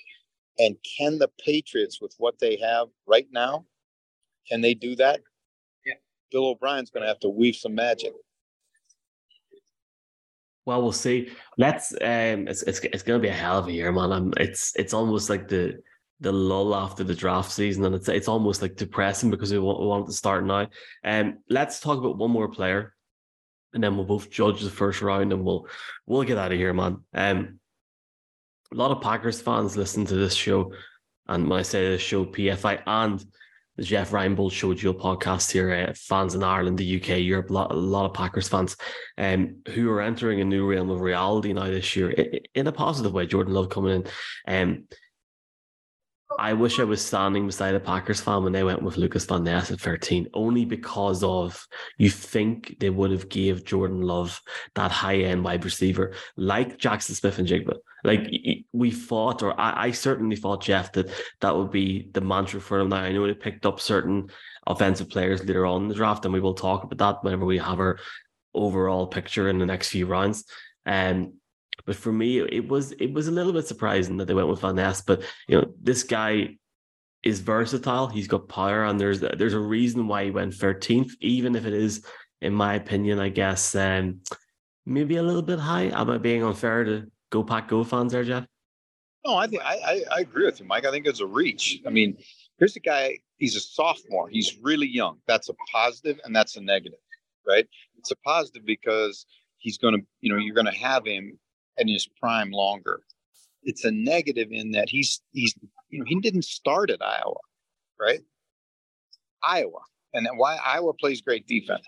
and 0.59 0.77
can 0.99 1.19
the 1.19 1.31
patriots 1.45 2.01
with 2.01 2.15
what 2.19 2.39
they 2.41 2.57
have 2.57 2.89
right 3.07 3.29
now 3.33 3.65
can 4.49 4.61
they 4.61 4.75
do 4.75 4.95
that 4.95 5.21
yeah. 5.85 5.95
bill 6.31 6.47
o'brien's 6.47 6.91
going 6.91 7.03
to 7.03 7.09
have 7.09 7.21
to 7.21 7.29
weave 7.29 7.57
some 7.57 7.75
magic 7.75 8.13
well, 10.67 10.83
we'll 10.83 10.91
see. 10.91 11.31
Let's. 11.59 11.93
Um, 11.93 12.49
it's 12.49 12.63
it's 12.65 12.81
it's 12.81 13.05
gonna 13.05 13.21
be 13.21 13.29
a 13.29 13.33
hell 13.33 13.59
of 13.59 13.69
a 13.69 13.73
year, 13.73 13.93
man. 13.93 14.11
I'm, 14.11 14.33
it's 14.37 14.73
it's 14.75 14.93
almost 14.93 15.31
like 15.31 15.47
the 15.47 15.81
the 16.21 16.33
lull 16.33 16.75
after 16.75 17.05
the 17.05 17.15
draft 17.15 17.53
season, 17.53 17.85
and 17.85 17.95
it's 17.95 18.09
it's 18.09 18.29
almost 18.29 18.63
like 18.63 18.77
depressing 18.77 19.31
because 19.31 19.53
we 19.53 19.59
want, 19.59 19.81
we 19.81 19.87
want 19.87 20.07
to 20.07 20.13
start 20.13 20.45
now. 20.45 20.69
Um, 21.05 21.39
let's 21.51 21.81
talk 21.81 21.99
about 21.99 22.19
one 22.19 22.31
more 22.31 22.49
player, 22.49 22.95
and 23.75 23.83
then 23.83 23.97
we'll 23.97 24.07
both 24.07 24.31
judge 24.31 24.63
the 24.63 24.71
first 24.71 25.03
round, 25.03 25.33
and 25.33 25.45
we'll 25.45 25.67
we'll 26.07 26.23
get 26.23 26.39
out 26.39 26.53
of 26.53 26.59
here, 26.59 26.73
man. 26.73 27.05
Um, 27.13 27.61
a 28.73 28.75
lot 28.75 28.91
of 28.91 29.03
Packers 29.03 29.41
fans 29.41 29.77
listen 29.77 30.07
to 30.07 30.17
this 30.17 30.35
show, 30.35 30.73
and 31.29 31.49
when 31.49 31.61
I 31.61 31.63
say 31.63 31.89
this 31.89 32.03
show, 32.03 32.25
PFI 32.25 32.83
and 32.87 33.25
the 33.77 33.83
Jeff 33.83 34.11
Reinebold 34.11 34.53
Show 34.53 34.73
Dual 34.73 34.95
podcast 34.95 35.53
here, 35.53 35.71
uh, 35.71 35.93
fans 35.95 36.35
in 36.35 36.43
Ireland, 36.43 36.79
the 36.79 36.97
UK, 36.97 37.21
Europe, 37.21 37.51
a 37.51 37.53
lot, 37.53 37.71
a 37.71 37.75
lot 37.75 38.07
of 38.07 38.15
Packers 38.15 38.49
fans 38.49 38.77
um, 39.19 39.57
who 39.69 39.91
are 39.91 40.01
entering 40.01 40.41
a 40.41 40.45
new 40.45 40.67
realm 40.67 40.89
of 40.89 41.01
reality 41.01 41.53
now 41.53 41.65
this 41.65 41.95
year 41.95 42.11
in, 42.11 42.41
in 42.55 42.67
a 42.67 42.73
positive 42.73 43.13
way. 43.13 43.27
Jordan 43.27 43.53
Love 43.53 43.69
coming 43.69 44.03
in. 44.47 44.63
Um, 44.63 44.85
I 46.39 46.53
wish 46.53 46.79
I 46.79 46.85
was 46.85 47.05
standing 47.05 47.47
beside 47.47 47.75
a 47.75 47.81
Packers 47.81 48.21
fan 48.21 48.45
when 48.45 48.53
they 48.53 48.65
went 48.65 48.83
with 48.83 48.97
Lucas 48.97 49.25
Van 49.25 49.45
Ness 49.45 49.71
at 49.71 49.81
13, 49.81 50.29
only 50.35 50.65
because 50.65 51.23
of 51.23 51.67
you 51.99 52.11
think 52.11 52.77
they 52.81 52.91
would 52.91 53.11
have 53.11 53.29
gave 53.29 53.65
Jordan 53.65 54.03
Love 54.03 54.41
that 54.75 54.91
high 54.91 55.19
end 55.19 55.45
wide 55.45 55.65
receiver 55.65 56.13
like 56.37 56.79
Jackson 56.79 57.15
Smith-Njigba. 57.15 57.77
Like 58.05 58.31
we 58.73 58.91
thought, 58.91 59.43
or 59.43 59.59
I, 59.59 59.87
I, 59.87 59.91
certainly 59.91 60.37
thought, 60.37 60.63
Jeff, 60.63 60.93
that 60.93 61.11
that 61.41 61.57
would 61.57 61.71
be 61.71 62.09
the 62.13 62.21
mantra 62.21 62.61
for 62.61 62.79
him. 62.79 62.91
Now 62.91 62.99
I 62.99 63.13
know 63.13 63.27
they 63.27 63.35
picked 63.35 63.67
up 63.67 63.81
certain 63.81 64.31
offensive 64.67 65.09
players 65.09 65.45
later 65.45 65.67
on 65.67 65.83
in 65.83 65.89
the 65.89 65.95
draft, 65.95 66.25
and 66.25 66.35
we 66.35 66.41
will 66.41 66.55
talk 66.55 66.85
about 66.85 66.99
that 66.99 67.25
whenever 67.25 67.45
we 67.45 67.59
have 67.59 67.81
our 67.81 67.99
overall 68.55 69.07
picture 69.07 69.49
in 69.49 69.59
the 69.59 69.67
next 69.67 69.89
few 69.89 70.07
rounds. 70.07 70.45
And 70.85 71.27
um, 71.27 71.33
but 71.85 71.97
for 71.97 72.13
me, 72.13 72.41
it 72.41 72.69
was 72.69 72.93
it 72.93 73.13
was 73.13 73.29
a 73.29 73.33
little 73.33 73.53
bit 73.53 73.67
surprising 73.67 74.17
that 74.17 74.27
they 74.27 74.35
went 74.35 74.49
with 74.49 74.61
Van 74.61 74.77
Ness. 74.77 75.03
But 75.03 75.23
you 75.49 75.61
know, 75.61 75.73
this 75.83 76.03
guy 76.03 76.57
is 77.23 77.41
versatile. 77.41 78.07
He's 78.07 78.29
got 78.29 78.49
power, 78.49 78.85
and 78.85 78.99
there's 78.99 79.21
there's 79.21 79.55
a 79.55 79.61
reason 79.61 80.09
why 80.09 80.25
he 80.25 80.31
went 80.31 80.55
13th, 80.55 81.11
even 81.21 81.55
if 81.55 81.67
it 81.67 81.75
is, 81.75 82.05
in 82.41 82.53
my 82.53 82.75
opinion, 82.75 83.19
I 83.19 83.29
guess, 83.29 83.75
um, 83.75 84.21
maybe 84.85 85.17
a 85.17 85.23
little 85.23 85.43
bit 85.43 85.59
high. 85.59 85.91
Am 85.93 86.11
I 86.11 86.19
being 86.19 86.43
unfair 86.43 86.85
to 86.85 87.11
Go 87.31 87.43
Pack 87.43 87.69
Go 87.69 87.85
fans 87.85 88.13
there, 88.13 88.25
Jeff? 88.25 88.47
No, 89.27 89.35
I 89.35 89.49
think 89.49 89.63
I, 89.65 90.05
I, 90.13 90.21
agree 90.21 90.47
with 90.47 90.61
you, 90.61 90.67
Mike. 90.67 90.87
I 90.87 90.93
think 90.93 91.05
it's 91.05 91.19
a 91.19 91.27
reach. 91.27 91.81
I 91.85 91.91
mean, 91.91 92.17
here's 92.59 92.77
a 92.77 92.81
guy. 92.81 93.19
He's 93.39 93.57
a 93.57 93.61
sophomore. 93.61 94.29
He's 94.29 94.57
really 94.63 94.87
young. 94.87 95.19
That's 95.27 95.49
a 95.49 95.55
positive, 95.73 96.21
and 96.25 96.35
that's 96.35 96.57
a 96.57 96.61
negative, 96.61 97.01
right? 97.47 97.67
It's 97.99 98.13
a 98.13 98.17
positive 98.25 98.65
because 98.65 99.27
he's 99.59 99.79
going 99.79 99.95
to, 99.95 100.07
you 100.21 100.33
know, 100.33 100.39
you're 100.39 100.55
going 100.55 100.73
to 100.73 100.79
have 100.79 101.05
him 101.05 101.37
in 101.79 101.89
his 101.89 102.09
prime 102.21 102.51
longer. 102.51 103.01
It's 103.63 103.85
a 103.85 103.91
negative 103.91 104.49
in 104.51 104.73
that 104.73 104.89
he's 104.89 105.21
he's 105.33 105.55
you 105.91 105.99
know 105.99 106.05
he 106.07 106.21
didn't 106.21 106.45
start 106.45 106.91
at 106.91 107.03
Iowa, 107.03 107.41
right? 108.01 108.21
Iowa, 109.43 109.81
and 110.15 110.27
why 110.37 110.59
Iowa 110.65 110.95
plays 110.95 111.21
great 111.21 111.47
defense. 111.47 111.87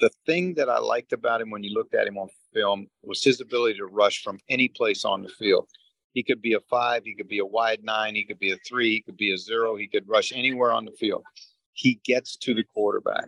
The 0.00 0.10
thing 0.26 0.54
that 0.54 0.68
I 0.68 0.78
liked 0.78 1.12
about 1.12 1.40
him 1.40 1.50
when 1.50 1.62
you 1.62 1.72
looked 1.74 1.94
at 1.94 2.06
him 2.06 2.18
on 2.18 2.28
film 2.52 2.88
was 3.02 3.22
his 3.22 3.40
ability 3.40 3.78
to 3.78 3.86
rush 3.86 4.22
from 4.22 4.38
any 4.48 4.68
place 4.68 5.04
on 5.04 5.22
the 5.22 5.28
field. 5.28 5.68
He 6.12 6.22
could 6.22 6.42
be 6.42 6.54
a 6.54 6.60
five, 6.60 7.04
he 7.04 7.14
could 7.14 7.28
be 7.28 7.38
a 7.38 7.46
wide 7.46 7.82
nine, 7.82 8.14
he 8.14 8.24
could 8.24 8.38
be 8.38 8.50
a 8.50 8.56
three, 8.68 8.90
he 8.90 9.00
could 9.00 9.16
be 9.16 9.32
a 9.32 9.38
zero, 9.38 9.76
he 9.76 9.88
could 9.88 10.08
rush 10.08 10.32
anywhere 10.32 10.72
on 10.72 10.84
the 10.84 10.92
field. 10.92 11.24
He 11.72 12.00
gets 12.04 12.36
to 12.38 12.52
the 12.52 12.64
quarterback. 12.64 13.26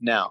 Now, 0.00 0.30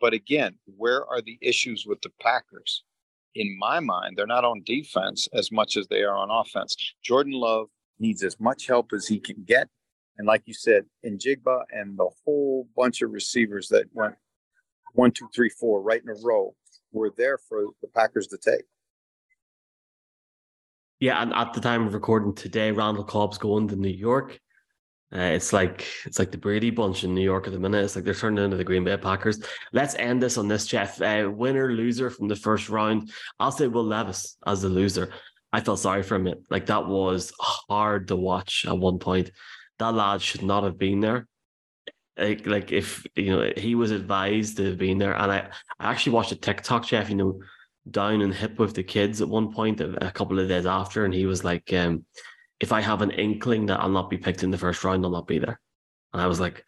but 0.00 0.12
again, 0.12 0.56
where 0.76 1.04
are 1.06 1.20
the 1.20 1.38
issues 1.40 1.84
with 1.86 2.00
the 2.02 2.10
Packers? 2.20 2.84
In 3.34 3.58
my 3.58 3.80
mind, 3.80 4.16
they're 4.16 4.26
not 4.26 4.44
on 4.44 4.62
defense 4.64 5.28
as 5.32 5.50
much 5.50 5.76
as 5.76 5.86
they 5.88 6.02
are 6.02 6.16
on 6.16 6.30
offense. 6.30 6.76
Jordan 7.02 7.32
Love 7.32 7.68
needs 7.98 8.22
as 8.22 8.38
much 8.40 8.66
help 8.66 8.92
as 8.92 9.06
he 9.06 9.18
can 9.18 9.42
get. 9.44 9.68
And 10.16 10.26
like 10.26 10.42
you 10.46 10.54
said, 10.54 10.84
Njigba 11.04 11.62
and 11.70 11.98
the 11.98 12.08
whole 12.24 12.68
bunch 12.76 13.02
of 13.02 13.10
receivers 13.10 13.68
that 13.68 13.86
went 13.92 14.14
one, 14.92 15.10
two, 15.10 15.28
three, 15.34 15.48
four 15.48 15.82
right 15.82 16.00
in 16.02 16.08
a 16.08 16.20
row 16.22 16.54
were 16.92 17.12
there 17.16 17.38
for 17.38 17.64
the 17.82 17.88
Packers 17.88 18.28
to 18.28 18.38
take. 18.38 18.64
Yeah, 21.00 21.20
and 21.20 21.34
at 21.34 21.52
the 21.52 21.60
time 21.60 21.86
of 21.86 21.94
recording 21.94 22.34
today, 22.34 22.70
Randall 22.70 23.04
Cobb's 23.04 23.38
going 23.38 23.68
to 23.68 23.76
New 23.76 23.88
York. 23.88 24.38
Uh, 25.14 25.20
it's 25.20 25.52
like 25.52 25.86
it's 26.06 26.18
like 26.18 26.32
the 26.32 26.38
Brady 26.38 26.70
bunch 26.70 27.04
in 27.04 27.14
New 27.14 27.22
York 27.22 27.46
at 27.46 27.52
the 27.52 27.58
minute. 27.58 27.84
It's 27.84 27.94
like 27.94 28.04
they're 28.04 28.14
turning 28.14 28.44
into 28.44 28.56
the 28.56 28.64
Green 28.64 28.82
Bay 28.82 28.96
Packers. 28.96 29.40
Let's 29.72 29.94
end 29.94 30.20
this 30.20 30.36
on 30.36 30.48
this, 30.48 30.66
Jeff. 30.66 31.00
Uh, 31.00 31.30
winner 31.32 31.72
loser 31.72 32.10
from 32.10 32.26
the 32.26 32.36
first 32.36 32.68
round. 32.68 33.12
I'll 33.38 33.52
say 33.52 33.68
Will 33.68 33.84
Levis 33.84 34.36
as 34.46 34.62
the 34.62 34.68
loser. 34.68 35.12
I 35.52 35.60
felt 35.60 35.78
sorry 35.78 36.02
for 36.02 36.16
him. 36.16 36.34
Like 36.50 36.66
that 36.66 36.88
was 36.88 37.32
hard 37.40 38.08
to 38.08 38.16
watch 38.16 38.64
at 38.66 38.76
one 38.76 38.98
point. 38.98 39.30
That 39.78 39.94
lad 39.94 40.20
should 40.20 40.42
not 40.42 40.64
have 40.64 40.78
been 40.78 40.98
there. 40.98 41.28
Like, 42.16 42.46
like 42.46 42.72
if 42.72 43.06
you 43.14 43.36
know 43.36 43.52
he 43.56 43.76
was 43.76 43.92
advised 43.92 44.56
to 44.56 44.66
have 44.66 44.78
been 44.78 44.98
there, 44.98 45.14
and 45.14 45.30
I, 45.30 45.48
I 45.78 45.90
actually 45.92 46.12
watched 46.12 46.32
a 46.32 46.36
TikTok, 46.36 46.86
Jeff. 46.86 47.08
You 47.08 47.16
know, 47.16 47.40
down 47.88 48.22
and 48.22 48.34
hip 48.34 48.58
with 48.58 48.74
the 48.74 48.82
kids 48.82 49.20
at 49.20 49.28
one 49.28 49.52
point 49.52 49.80
a, 49.80 50.10
couple 50.12 50.38
of 50.38 50.48
days 50.48 50.66
after, 50.66 51.04
and 51.04 51.14
he 51.14 51.26
was 51.26 51.44
like, 51.44 51.72
um, 51.72 52.04
if 52.60 52.72
I 52.72 52.80
have 52.80 53.02
an 53.02 53.10
inkling 53.10 53.66
that 53.66 53.80
I'll 53.80 53.88
not 53.88 54.10
be 54.10 54.18
picked 54.18 54.42
in 54.42 54.50
the 54.50 54.58
first 54.58 54.84
round, 54.84 55.04
I'll 55.04 55.10
not 55.10 55.26
be 55.26 55.38
there. 55.38 55.60
And 56.12 56.22
I 56.22 56.26
was 56.26 56.40
like, 56.40 56.64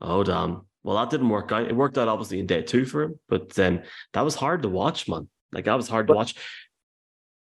oh 0.00 0.24
damn. 0.24 0.66
Well, 0.82 0.96
that 0.96 1.10
didn't 1.10 1.28
work 1.28 1.52
out. 1.52 1.68
It 1.68 1.76
worked 1.76 1.98
out 1.98 2.08
obviously 2.08 2.40
in 2.40 2.46
day 2.46 2.62
two 2.62 2.86
for 2.86 3.02
him, 3.02 3.20
but 3.28 3.58
um, 3.58 3.82
that 4.14 4.24
was 4.24 4.34
hard 4.34 4.62
to 4.62 4.68
watch, 4.68 5.08
man. 5.08 5.28
Like 5.52 5.66
that 5.66 5.76
was 5.76 5.88
hard 5.88 6.06
but 6.06 6.14
to 6.14 6.16
watch. 6.16 6.34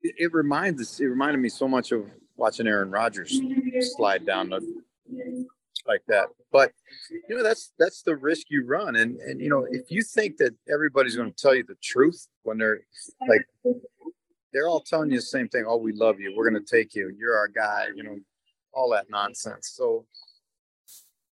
It, 0.03 0.33
reminds 0.33 0.81
us. 0.81 0.99
It 0.99 1.07
reminded 1.07 1.39
me 1.39 1.49
so 1.49 1.69
much 1.69 1.93
of 1.93 2.07
watching 2.37 2.67
Aaron 2.67 2.91
Rodgers 2.91 3.41
slide 3.97 4.27
down 4.27 4.49
the, 4.51 4.61
like 5.87 6.03
that. 6.09 6.29
But 6.51 6.73
you 7.29 7.37
know 7.37 7.43
that's 7.43 7.73
that's 7.79 8.03
the 8.03 8.17
risk 8.17 8.47
you 8.51 8.67
run, 8.67 8.97
and 8.97 9.21
and 9.21 9.41
you 9.41 9.51
know 9.51 9.67
if 9.71 9.91
you 9.91 10.03
think 10.03 10.39
that 10.39 10.55
everybody's 10.73 11.17
going 11.17 11.31
to 11.31 11.37
tell 11.37 11.55
you 11.55 11.65
the 11.65 11.77
truth 11.83 12.27
when 12.43 12.59
they're 12.59 12.81
like 13.29 13.47
they're 14.53 14.69
all 14.69 14.81
telling 14.81 15.11
you 15.11 15.19
the 15.19 15.23
same 15.23 15.49
thing. 15.49 15.65
Oh, 15.67 15.77
we 15.77 15.93
love 15.93 16.21
you. 16.21 16.35
We're 16.37 16.49
going 16.49 16.63
to 16.63 16.77
take 16.77 16.95
you. 16.95 17.13
You're 17.19 17.37
our 17.37 17.49
guy. 17.49 17.87
You 17.95 18.03
know, 18.03 18.17
all 18.73 18.91
that 18.91 19.07
nonsense. 19.11 19.73
So 19.75 20.07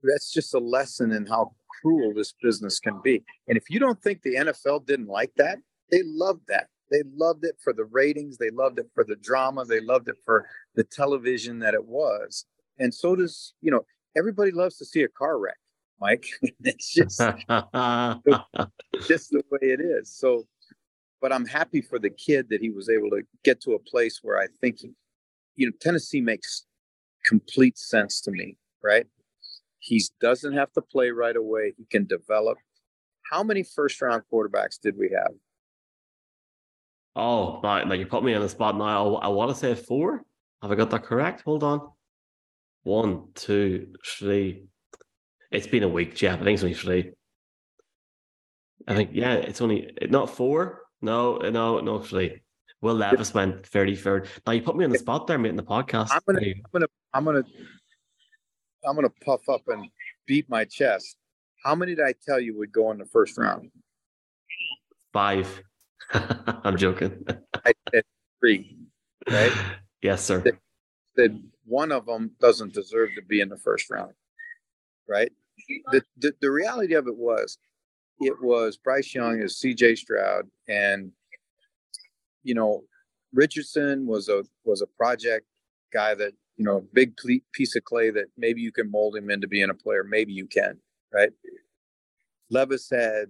that's 0.03 0.33
just 0.33 0.55
a 0.55 0.59
lesson 0.59 1.13
in 1.13 1.27
how 1.27 1.55
cruel 1.81 2.13
this 2.15 2.35
business 2.43 2.79
can 2.79 3.01
be. 3.03 3.23
And 3.47 3.57
if 3.57 3.65
you 3.69 3.79
don't 3.79 4.01
think 4.03 4.23
the 4.23 4.37
NFL 4.37 4.87
didn't 4.87 5.09
like 5.09 5.33
that, 5.37 5.59
they 5.91 6.03
loved 6.05 6.43
that. 6.49 6.69
They 6.91 7.03
loved 7.15 7.45
it 7.45 7.57
for 7.63 7.73
the 7.73 7.85
ratings. 7.85 8.39
They 8.39 8.51
loved 8.51 8.79
it 8.79 8.87
for 8.95 9.05
the 9.05 9.17
drama. 9.17 9.65
They 9.65 9.81
loved 9.81 10.09
it 10.09 10.17
for 10.25 10.47
the 10.75 10.85
television 10.85 11.59
that 11.61 11.75
it 11.75 11.85
was. 11.85 12.47
And 12.79 12.95
so 12.95 13.17
does, 13.17 13.55
you 13.61 13.71
know, 13.71 13.85
everybody 14.17 14.51
loves 14.53 14.77
to 14.79 14.85
see 14.85 15.03
a 15.03 15.09
car 15.09 15.39
wreck, 15.39 15.59
Mike. 16.01 16.27
it's 16.65 16.95
just, 16.95 17.19
just 19.07 19.31
the 19.31 19.43
way 19.51 19.59
it 19.61 19.81
is. 19.81 20.15
So 20.17 20.47
but 21.21 21.33
I'm 21.33 21.47
happy 21.47 21.81
for 21.81 21.99
the 21.99 22.11
kid 22.11 22.49
that 22.51 22.61
he 22.61 22.71
was 22.71 22.89
able 22.89 23.11
to 23.11 23.23
get 23.45 23.61
to 23.63 23.73
a 23.73 23.79
place 23.79 24.21
where 24.23 24.39
I 24.39 24.47
think, 24.61 24.79
he, 24.79 24.93
you 25.57 25.67
know, 25.67 25.73
Tennessee 25.81 26.21
makes 26.21 26.67
complete 27.25 27.77
sense 27.79 28.21
to 28.23 28.31
me, 28.31 28.57
right? 28.83 29.07
He 29.81 30.03
doesn't 30.21 30.55
have 30.55 30.73
to 30.73 30.83
play 30.83 31.11
right 31.11 31.37
away. 31.37 31.75
He 31.77 31.85
can 31.91 32.07
develop. 32.07 32.59
How 33.31 33.43
many 33.43 33.63
first 33.63 34.01
round 34.01 34.23
quarterbacks 34.33 34.81
did 34.81 34.97
we 34.97 35.11
have? 35.11 35.33
Oh, 37.17 37.61
now, 37.63 37.93
you 37.93 38.07
put 38.07 38.23
me 38.23 38.35
on 38.35 38.43
the 38.43 38.49
spot 38.49 38.77
now. 38.77 39.17
I, 39.17 39.27
I 39.27 39.29
want 39.29 39.51
to 39.51 39.57
say 39.57 39.75
four. 39.75 40.23
Have 40.63 40.71
I 40.71 40.77
got 40.77 40.91
that 40.91 41.03
correct? 41.03 41.43
Hold 41.43 41.63
on. 41.63 41.91
One, 42.85 43.29
two, 43.35 43.89
three. 44.07 44.65
It's 45.51 45.67
been 45.67 45.83
a 45.83 45.89
week, 45.89 46.15
Jeff. 46.15 46.41
I 46.41 46.45
think 46.45 46.55
it's 46.55 46.63
only 46.63 46.75
three. 46.75 47.13
I 48.87 48.95
think, 48.95 49.11
yeah, 49.13 49.35
it's 49.35 49.61
only 49.61 49.93
not 50.09 50.31
four. 50.31 50.83
No, 51.01 51.37
no, 51.37 51.81
no, 51.81 52.01
actually. 52.01 52.43
Will 52.81 52.95
Levis 52.95 53.35
went 53.35 53.63
33rd. 53.63 54.27
Now 54.47 54.53
you 54.53 54.63
put 54.63 54.77
me 54.77 54.85
on 54.85 54.91
the 54.91 54.99
spot 54.99 55.27
there, 55.27 55.39
mate, 55.39 55.51
in 55.51 55.57
the 55.57 55.63
podcast. 55.63 56.11
I'm 56.13 56.21
gonna, 56.27 56.41
I'm 56.41 56.71
gonna, 56.73 56.87
I'm 57.13 57.25
gonna, 57.25 57.45
I'm 58.87 58.95
gonna 58.95 59.11
puff 59.25 59.49
up 59.49 59.63
and 59.67 59.89
beat 60.27 60.49
my 60.49 60.65
chest. 60.65 61.17
How 61.65 61.75
many 61.75 61.97
did 61.97 62.05
I 62.05 62.15
tell 62.25 62.39
you 62.39 62.57
would 62.59 62.73
go 62.73 62.93
in 62.93 62.99
the 62.99 63.05
first 63.05 63.37
round? 63.37 63.71
Five. 65.13 65.63
I'm 66.13 66.77
joking. 66.77 67.25
I 67.65 67.73
said 67.93 68.05
three. 68.41 68.77
Right? 69.31 69.53
Yes, 70.01 70.23
sir. 70.23 70.39
That, 70.43 70.55
that 71.17 71.43
one 71.65 71.91
of 71.91 72.07
them 72.07 72.31
doesn't 72.41 72.73
deserve 72.73 73.09
to 73.17 73.23
be 73.23 73.41
in 73.41 73.49
the 73.49 73.57
first 73.57 73.91
round. 73.91 74.13
Right? 75.09 75.33
The, 75.91 76.03
the 76.19 76.33
the 76.41 76.53
reality 76.53 76.95
of 76.95 77.09
it 77.09 77.17
was 77.17 77.59
it 78.21 78.43
was 78.43 78.77
Bryce 78.77 79.15
Young 79.15 79.41
as 79.41 79.59
C.J. 79.59 79.97
Stroud, 79.97 80.49
and 80.69 81.13
you 82.43 82.55
know 82.55 82.85
Richardson 83.33 84.07
was 84.07 84.29
a 84.29 84.45
was 84.65 84.83
a 84.83 84.87
project 84.87 85.47
guy 85.93 86.15
that 86.15 86.33
you 86.57 86.65
know 86.65 86.85
big 86.93 87.15
piece 87.53 87.77
of 87.77 87.85
clay 87.85 88.11
that 88.11 88.27
maybe 88.37 88.61
you 88.61 88.73
can 88.73 88.91
mold 88.91 89.17
him 89.17 89.31
into 89.31 89.49
being 89.49 89.71
a 89.71 89.75
player, 89.75 90.05
maybe 90.05 90.33
you 90.33 90.47
can, 90.47 90.79
right? 91.13 91.31
Levis 92.51 92.89
had, 92.91 93.27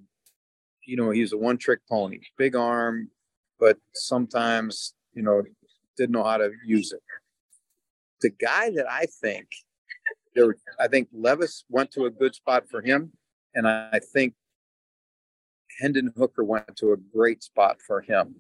you 0.87 0.96
know, 0.96 1.11
he's 1.11 1.33
a 1.33 1.37
one 1.37 1.59
trick 1.59 1.81
pony, 1.88 2.20
big 2.37 2.55
arm, 2.55 3.11
but 3.59 3.79
sometimes 3.94 4.94
you 5.14 5.22
know 5.22 5.42
didn't 5.96 6.12
know 6.12 6.24
how 6.24 6.38
to 6.38 6.51
use 6.64 6.92
it. 6.92 7.03
The 8.20 8.31
guy 8.31 8.70
that 8.70 8.87
I 8.90 9.07
think 9.20 9.48
there, 10.35 10.57
I 10.79 10.88
think 10.88 11.09
Levis 11.12 11.64
went 11.68 11.90
to 11.92 12.07
a 12.07 12.11
good 12.11 12.35
spot 12.35 12.64
for 12.70 12.81
him, 12.81 13.12
and 13.55 13.66
I 13.66 14.01
think 14.12 14.35
Hendon 15.79 16.12
Hooker 16.17 16.45
went 16.45 16.77
to 16.77 16.93
a 16.93 16.97
great 16.97 17.43
spot 17.43 17.81
for 17.87 18.01
him. 18.01 18.37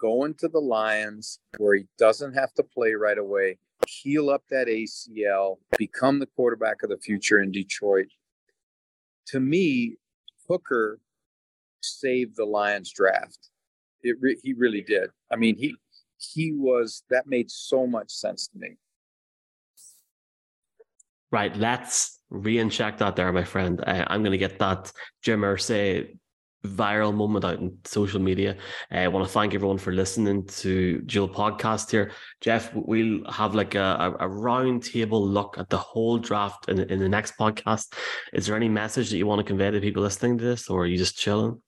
Going 0.00 0.34
to 0.34 0.48
the 0.48 0.60
Lions 0.60 1.38
where 1.58 1.76
he 1.76 1.84
doesn't 1.98 2.34
have 2.34 2.52
to 2.54 2.62
play 2.62 2.94
right 2.94 3.18
away, 3.18 3.58
heal 3.86 4.30
up 4.30 4.42
that 4.50 4.66
ACL, 4.66 5.58
become 5.76 6.18
the 6.18 6.26
quarterback 6.26 6.82
of 6.82 6.90
the 6.90 6.98
future 6.98 7.40
in 7.40 7.52
Detroit. 7.52 8.08
To 9.28 9.40
me, 9.40 9.96
Hooker 10.48 10.98
saved 11.82 12.36
the 12.36 12.44
Lions 12.44 12.92
draft. 12.92 13.50
It 14.02 14.16
re- 14.20 14.40
he 14.42 14.54
really 14.54 14.80
did. 14.80 15.10
I 15.30 15.36
mean, 15.36 15.56
he 15.56 15.76
he 16.18 16.52
was 16.52 17.02
that 17.10 17.26
made 17.26 17.50
so 17.50 17.86
much 17.86 18.10
sense 18.10 18.48
to 18.48 18.58
me. 18.58 18.76
Right, 21.30 21.54
let's 21.56 22.18
re-inject 22.30 22.98
that 22.98 23.14
there, 23.16 23.32
my 23.32 23.44
friend. 23.44 23.82
I'm 23.86 24.22
going 24.22 24.32
to 24.32 24.38
get 24.38 24.58
that 24.58 24.90
Jim 25.22 25.42
Irsay 25.42 26.18
viral 26.64 27.14
moment 27.14 27.44
out 27.44 27.58
in 27.58 27.76
social 27.84 28.20
media. 28.20 28.56
Uh, 28.92 28.98
I 28.98 29.08
want 29.08 29.26
to 29.26 29.32
thank 29.32 29.54
everyone 29.54 29.78
for 29.78 29.92
listening 29.92 30.46
to 30.46 31.00
Dual 31.02 31.28
Podcast 31.28 31.90
here. 31.90 32.12
Jeff, 32.40 32.70
we'll 32.74 33.24
have 33.30 33.54
like 33.54 33.74
a, 33.74 34.14
a, 34.20 34.28
round 34.28 34.84
table 34.84 35.26
look 35.26 35.56
at 35.58 35.70
the 35.70 35.78
whole 35.78 36.18
draft 36.18 36.68
in, 36.68 36.80
in 36.80 36.98
the 36.98 37.08
next 37.08 37.36
podcast. 37.38 37.94
Is 38.32 38.46
there 38.46 38.56
any 38.56 38.68
message 38.68 39.10
that 39.10 39.16
you 39.16 39.26
want 39.26 39.40
to 39.40 39.44
convey 39.44 39.70
to 39.70 39.80
people 39.80 40.02
listening 40.02 40.38
to 40.38 40.44
this, 40.44 40.68
or 40.68 40.82
are 40.82 40.86
you 40.86 40.98
just 40.98 41.16
chilling? 41.18 41.60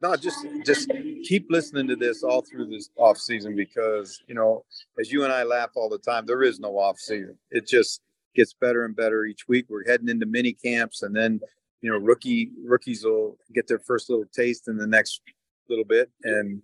No, 0.00 0.14
just 0.14 0.46
just 0.64 0.90
keep 1.24 1.46
listening 1.50 1.88
to 1.88 1.96
this 1.96 2.22
all 2.22 2.42
through 2.42 2.66
this 2.66 2.90
off 2.96 3.18
season 3.18 3.56
because 3.56 4.22
you 4.28 4.34
know, 4.34 4.64
as 5.00 5.10
you 5.10 5.24
and 5.24 5.32
I 5.32 5.42
laugh 5.42 5.70
all 5.74 5.88
the 5.88 5.98
time, 5.98 6.24
there 6.24 6.42
is 6.42 6.60
no 6.60 6.78
off 6.78 6.98
season. 6.98 7.36
It 7.50 7.66
just 7.66 8.02
gets 8.36 8.52
better 8.52 8.84
and 8.84 8.94
better 8.94 9.24
each 9.24 9.48
week. 9.48 9.66
We're 9.68 9.84
heading 9.84 10.08
into 10.08 10.26
mini 10.26 10.52
camps, 10.52 11.02
and 11.02 11.16
then 11.16 11.40
you 11.80 11.90
know, 11.90 11.98
rookie 11.98 12.50
rookies 12.64 13.04
will 13.04 13.38
get 13.54 13.66
their 13.68 13.78
first 13.78 14.10
little 14.10 14.24
taste 14.32 14.68
in 14.68 14.76
the 14.76 14.86
next 14.86 15.20
little 15.68 15.84
bit, 15.84 16.10
and 16.24 16.62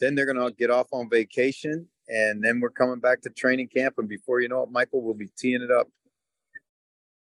then 0.00 0.14
they're 0.14 0.26
gonna 0.26 0.50
get 0.52 0.70
off 0.70 0.88
on 0.92 1.08
vacation, 1.10 1.86
and 2.08 2.42
then 2.42 2.60
we're 2.60 2.70
coming 2.70 3.00
back 3.00 3.20
to 3.22 3.30
training 3.30 3.68
camp, 3.68 3.94
and 3.98 4.08
before 4.08 4.40
you 4.40 4.48
know 4.48 4.62
it, 4.62 4.70
Michael 4.70 5.02
will 5.02 5.14
be 5.14 5.28
teeing 5.38 5.62
it 5.62 5.70
up. 5.70 5.88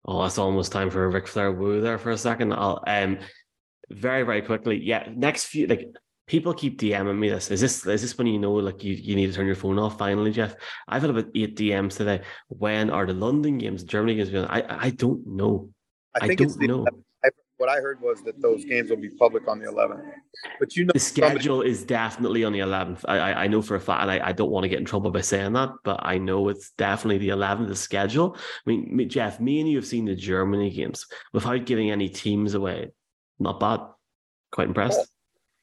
Oh, 0.06 0.22
that's 0.24 0.38
almost 0.38 0.72
time 0.72 0.90
for 0.90 1.06
a 1.06 1.10
Ric 1.10 1.28
Flair 1.28 1.52
woo 1.52 1.80
there 1.80 1.98
for 1.98 2.12
a 2.12 2.18
second. 2.18 2.54
I'll 2.54 2.84
um 2.88 3.20
very 3.90 4.24
very 4.24 4.42
quickly. 4.42 4.82
Yeah, 4.84 5.08
next 5.16 5.46
few 5.46 5.68
like 5.68 5.88
people 6.28 6.54
keep 6.54 6.80
DMing 6.80 7.18
me 7.18 7.30
this. 7.30 7.52
Is 7.52 7.62
this 7.62 7.86
is 7.86 8.02
this 8.02 8.18
when 8.18 8.28
you 8.28 8.40
know 8.40 8.54
like 8.54 8.84
you, 8.84 8.94
you 8.94 9.16
need 9.16 9.28
to 9.28 9.34
turn 9.34 9.46
your 9.46 9.56
phone 9.56 9.80
off 9.80 9.98
finally, 9.98 10.32
Jeff? 10.32 10.56
I've 10.88 11.02
had 11.02 11.12
about 11.12 11.28
eight 11.36 11.56
DMs 11.56 11.98
today. 11.98 12.22
When 12.50 12.90
are 12.90 13.06
the 13.06 13.14
London 13.14 13.58
games, 13.58 13.84
Germany 13.84 14.16
games? 14.16 14.34
I 14.50 14.64
I 14.68 14.90
don't 14.90 15.26
know. 15.26 15.70
I 16.16 16.28
think 16.28 16.42
I 16.42 16.44
it's 16.46 16.58
the, 16.58 16.68
know. 16.68 16.86
I, 16.86 16.92
what 17.64 17.72
I 17.72 17.80
heard 17.80 18.02
was 18.02 18.22
that 18.24 18.42
those 18.42 18.66
games 18.66 18.90
will 18.90 18.98
be 18.98 19.08
public 19.08 19.48
on 19.48 19.58
the 19.58 19.68
11th. 19.68 20.04
But 20.60 20.76
you 20.76 20.84
know, 20.84 20.92
the 20.94 21.00
schedule 21.00 21.60
somebody... 21.60 21.72
is 21.72 21.86
definitely 21.86 22.44
on 22.44 22.52
the 22.52 22.60
11th. 22.60 23.06
I, 23.08 23.18
I, 23.18 23.44
I 23.44 23.48
know 23.48 23.62
for 23.62 23.76
a 23.76 23.80
fact, 23.80 24.02
and 24.02 24.12
I, 24.12 24.20
I 24.28 24.32
don't 24.34 24.52
want 24.52 24.66
to 24.66 24.68
get 24.68 24.80
in 24.80 24.86
trouble 24.86 25.12
by 25.12 25.22
saying 25.22 25.54
that, 25.54 25.70
but 25.86 26.02
I 26.04 26.18
know 26.18 26.50
it's 26.50 26.72
definitely 26.72 27.20
the 27.20 27.30
11th. 27.30 27.70
The 27.70 27.76
schedule. 27.78 28.36
I 28.36 28.70
mean, 28.70 29.08
Jeff, 29.08 29.40
me 29.40 29.62
and 29.62 29.70
you 29.70 29.78
have 29.78 29.86
seen 29.86 30.04
the 30.04 30.14
Germany 30.14 30.72
games 30.72 31.06
without 31.32 31.66
giving 31.66 31.90
any 31.90 32.10
teams 32.10 32.54
away. 32.54 32.92
Not 33.40 33.62
bad. 33.62 33.80
Quite 34.52 34.68
impressed. 34.68 35.00
Oh, 35.00 35.06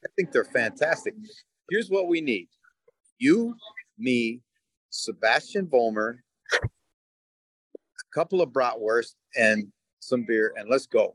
I 0.03 0.09
think 0.15 0.31
they're 0.31 0.43
fantastic. 0.43 1.13
Here's 1.69 1.89
what 1.89 2.07
we 2.07 2.19
need: 2.19 2.47
you, 3.19 3.55
me, 3.99 4.41
Sebastian 4.89 5.67
Vollmer, 5.67 6.15
a 6.51 6.67
couple 8.11 8.41
of 8.41 8.49
bratwurst, 8.49 9.13
and 9.37 9.71
some 9.99 10.25
beer, 10.27 10.55
and 10.57 10.67
let's 10.67 10.87
go. 10.87 11.13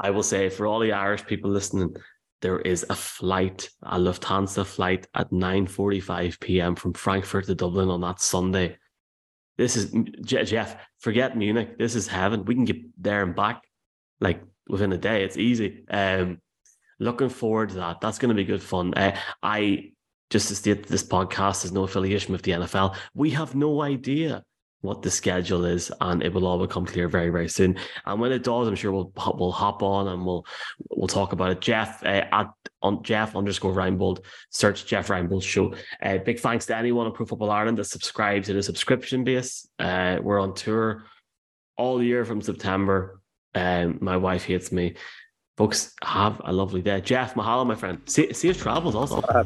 I 0.00 0.10
will 0.10 0.22
say 0.22 0.48
for 0.48 0.66
all 0.66 0.80
the 0.80 0.92
Irish 0.92 1.26
people 1.26 1.50
listening, 1.50 1.94
there 2.40 2.58
is 2.58 2.86
a 2.88 2.94
flight, 2.94 3.68
a 3.82 3.98
Lufthansa 3.98 4.64
flight 4.64 5.06
at 5.14 5.30
9:45 5.30 6.40
p.m. 6.40 6.74
from 6.74 6.94
Frankfurt 6.94 7.46
to 7.46 7.54
Dublin 7.54 7.90
on 7.90 8.00
that 8.00 8.20
Sunday. 8.20 8.78
This 9.58 9.76
is 9.76 9.94
Jeff. 10.22 10.76
Forget 11.00 11.36
Munich. 11.36 11.76
This 11.78 11.94
is 11.94 12.08
heaven. 12.08 12.46
We 12.46 12.54
can 12.54 12.64
get 12.64 12.78
there 12.96 13.22
and 13.22 13.36
back 13.36 13.62
like 14.20 14.42
within 14.68 14.92
a 14.92 14.98
day. 14.98 15.22
It's 15.22 15.36
easy. 15.36 15.84
Um, 15.90 16.38
looking 16.98 17.28
forward 17.28 17.70
to 17.70 17.74
that. 17.76 18.00
That's 18.00 18.18
going 18.18 18.30
to 18.30 18.34
be 18.34 18.44
good 18.44 18.62
fun. 18.62 18.94
Uh, 18.94 19.18
I 19.42 19.92
just 20.30 20.48
to 20.48 20.54
state 20.54 20.86
this 20.86 21.02
podcast 21.02 21.62
has 21.62 21.72
no 21.72 21.82
affiliation 21.82 22.32
with 22.32 22.42
the 22.42 22.52
NFL. 22.52 22.96
We 23.14 23.30
have 23.30 23.54
no 23.54 23.82
idea 23.82 24.44
what 24.82 25.02
the 25.02 25.10
schedule 25.10 25.64
is, 25.64 25.92
and 26.00 26.22
it 26.22 26.32
will 26.32 26.46
all 26.46 26.58
become 26.58 26.86
clear 26.86 27.08
very, 27.08 27.30
very 27.30 27.48
soon. 27.48 27.76
And 28.06 28.20
when 28.20 28.32
it 28.32 28.42
does, 28.42 28.66
I'm 28.66 28.74
sure 28.74 28.92
we'll 28.92 29.12
we'll 29.34 29.52
hop 29.52 29.82
on 29.82 30.08
and 30.08 30.24
we'll 30.24 30.46
we'll 30.90 31.08
talk 31.08 31.32
about 31.32 31.50
it. 31.50 31.60
Jeff 31.60 32.02
uh, 32.04 32.24
at 32.32 32.50
on 32.82 33.02
Jeff 33.02 33.36
underscore 33.36 33.74
Reinebold, 33.74 34.24
search 34.50 34.86
Jeff 34.86 35.08
Reinebold 35.08 35.42
show. 35.42 35.74
Uh, 36.02 36.18
big 36.18 36.40
thanks 36.40 36.66
to 36.66 36.76
anyone 36.76 37.06
in 37.06 37.12
Pro 37.12 37.26
Football 37.26 37.50
Ireland 37.50 37.78
that 37.78 37.84
subscribes 37.84 38.46
to 38.46 38.54
the 38.54 38.62
subscription 38.62 39.24
base. 39.24 39.68
Uh, 39.78 40.18
we're 40.22 40.40
on 40.40 40.54
tour 40.54 41.04
all 41.76 42.02
year 42.02 42.24
from 42.24 42.40
September. 42.40 43.20
Um, 43.54 43.98
my 44.00 44.16
wife 44.16 44.44
hates 44.44 44.72
me. 44.72 44.94
Folks, 45.56 45.94
have 46.02 46.40
a 46.44 46.52
lovely 46.52 46.80
day. 46.80 47.02
Jeff 47.02 47.34
Mahalo, 47.34 47.66
my 47.66 47.74
friend. 47.74 48.00
See, 48.06 48.32
see 48.32 48.52
travels 48.54 48.94
also. 48.94 49.20
All 49.20 49.44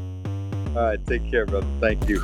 right, 0.75 1.07
take 1.07 1.29
care, 1.31 1.47
brother. 1.47 1.67
Thank 1.81 2.09
you. 2.09 2.23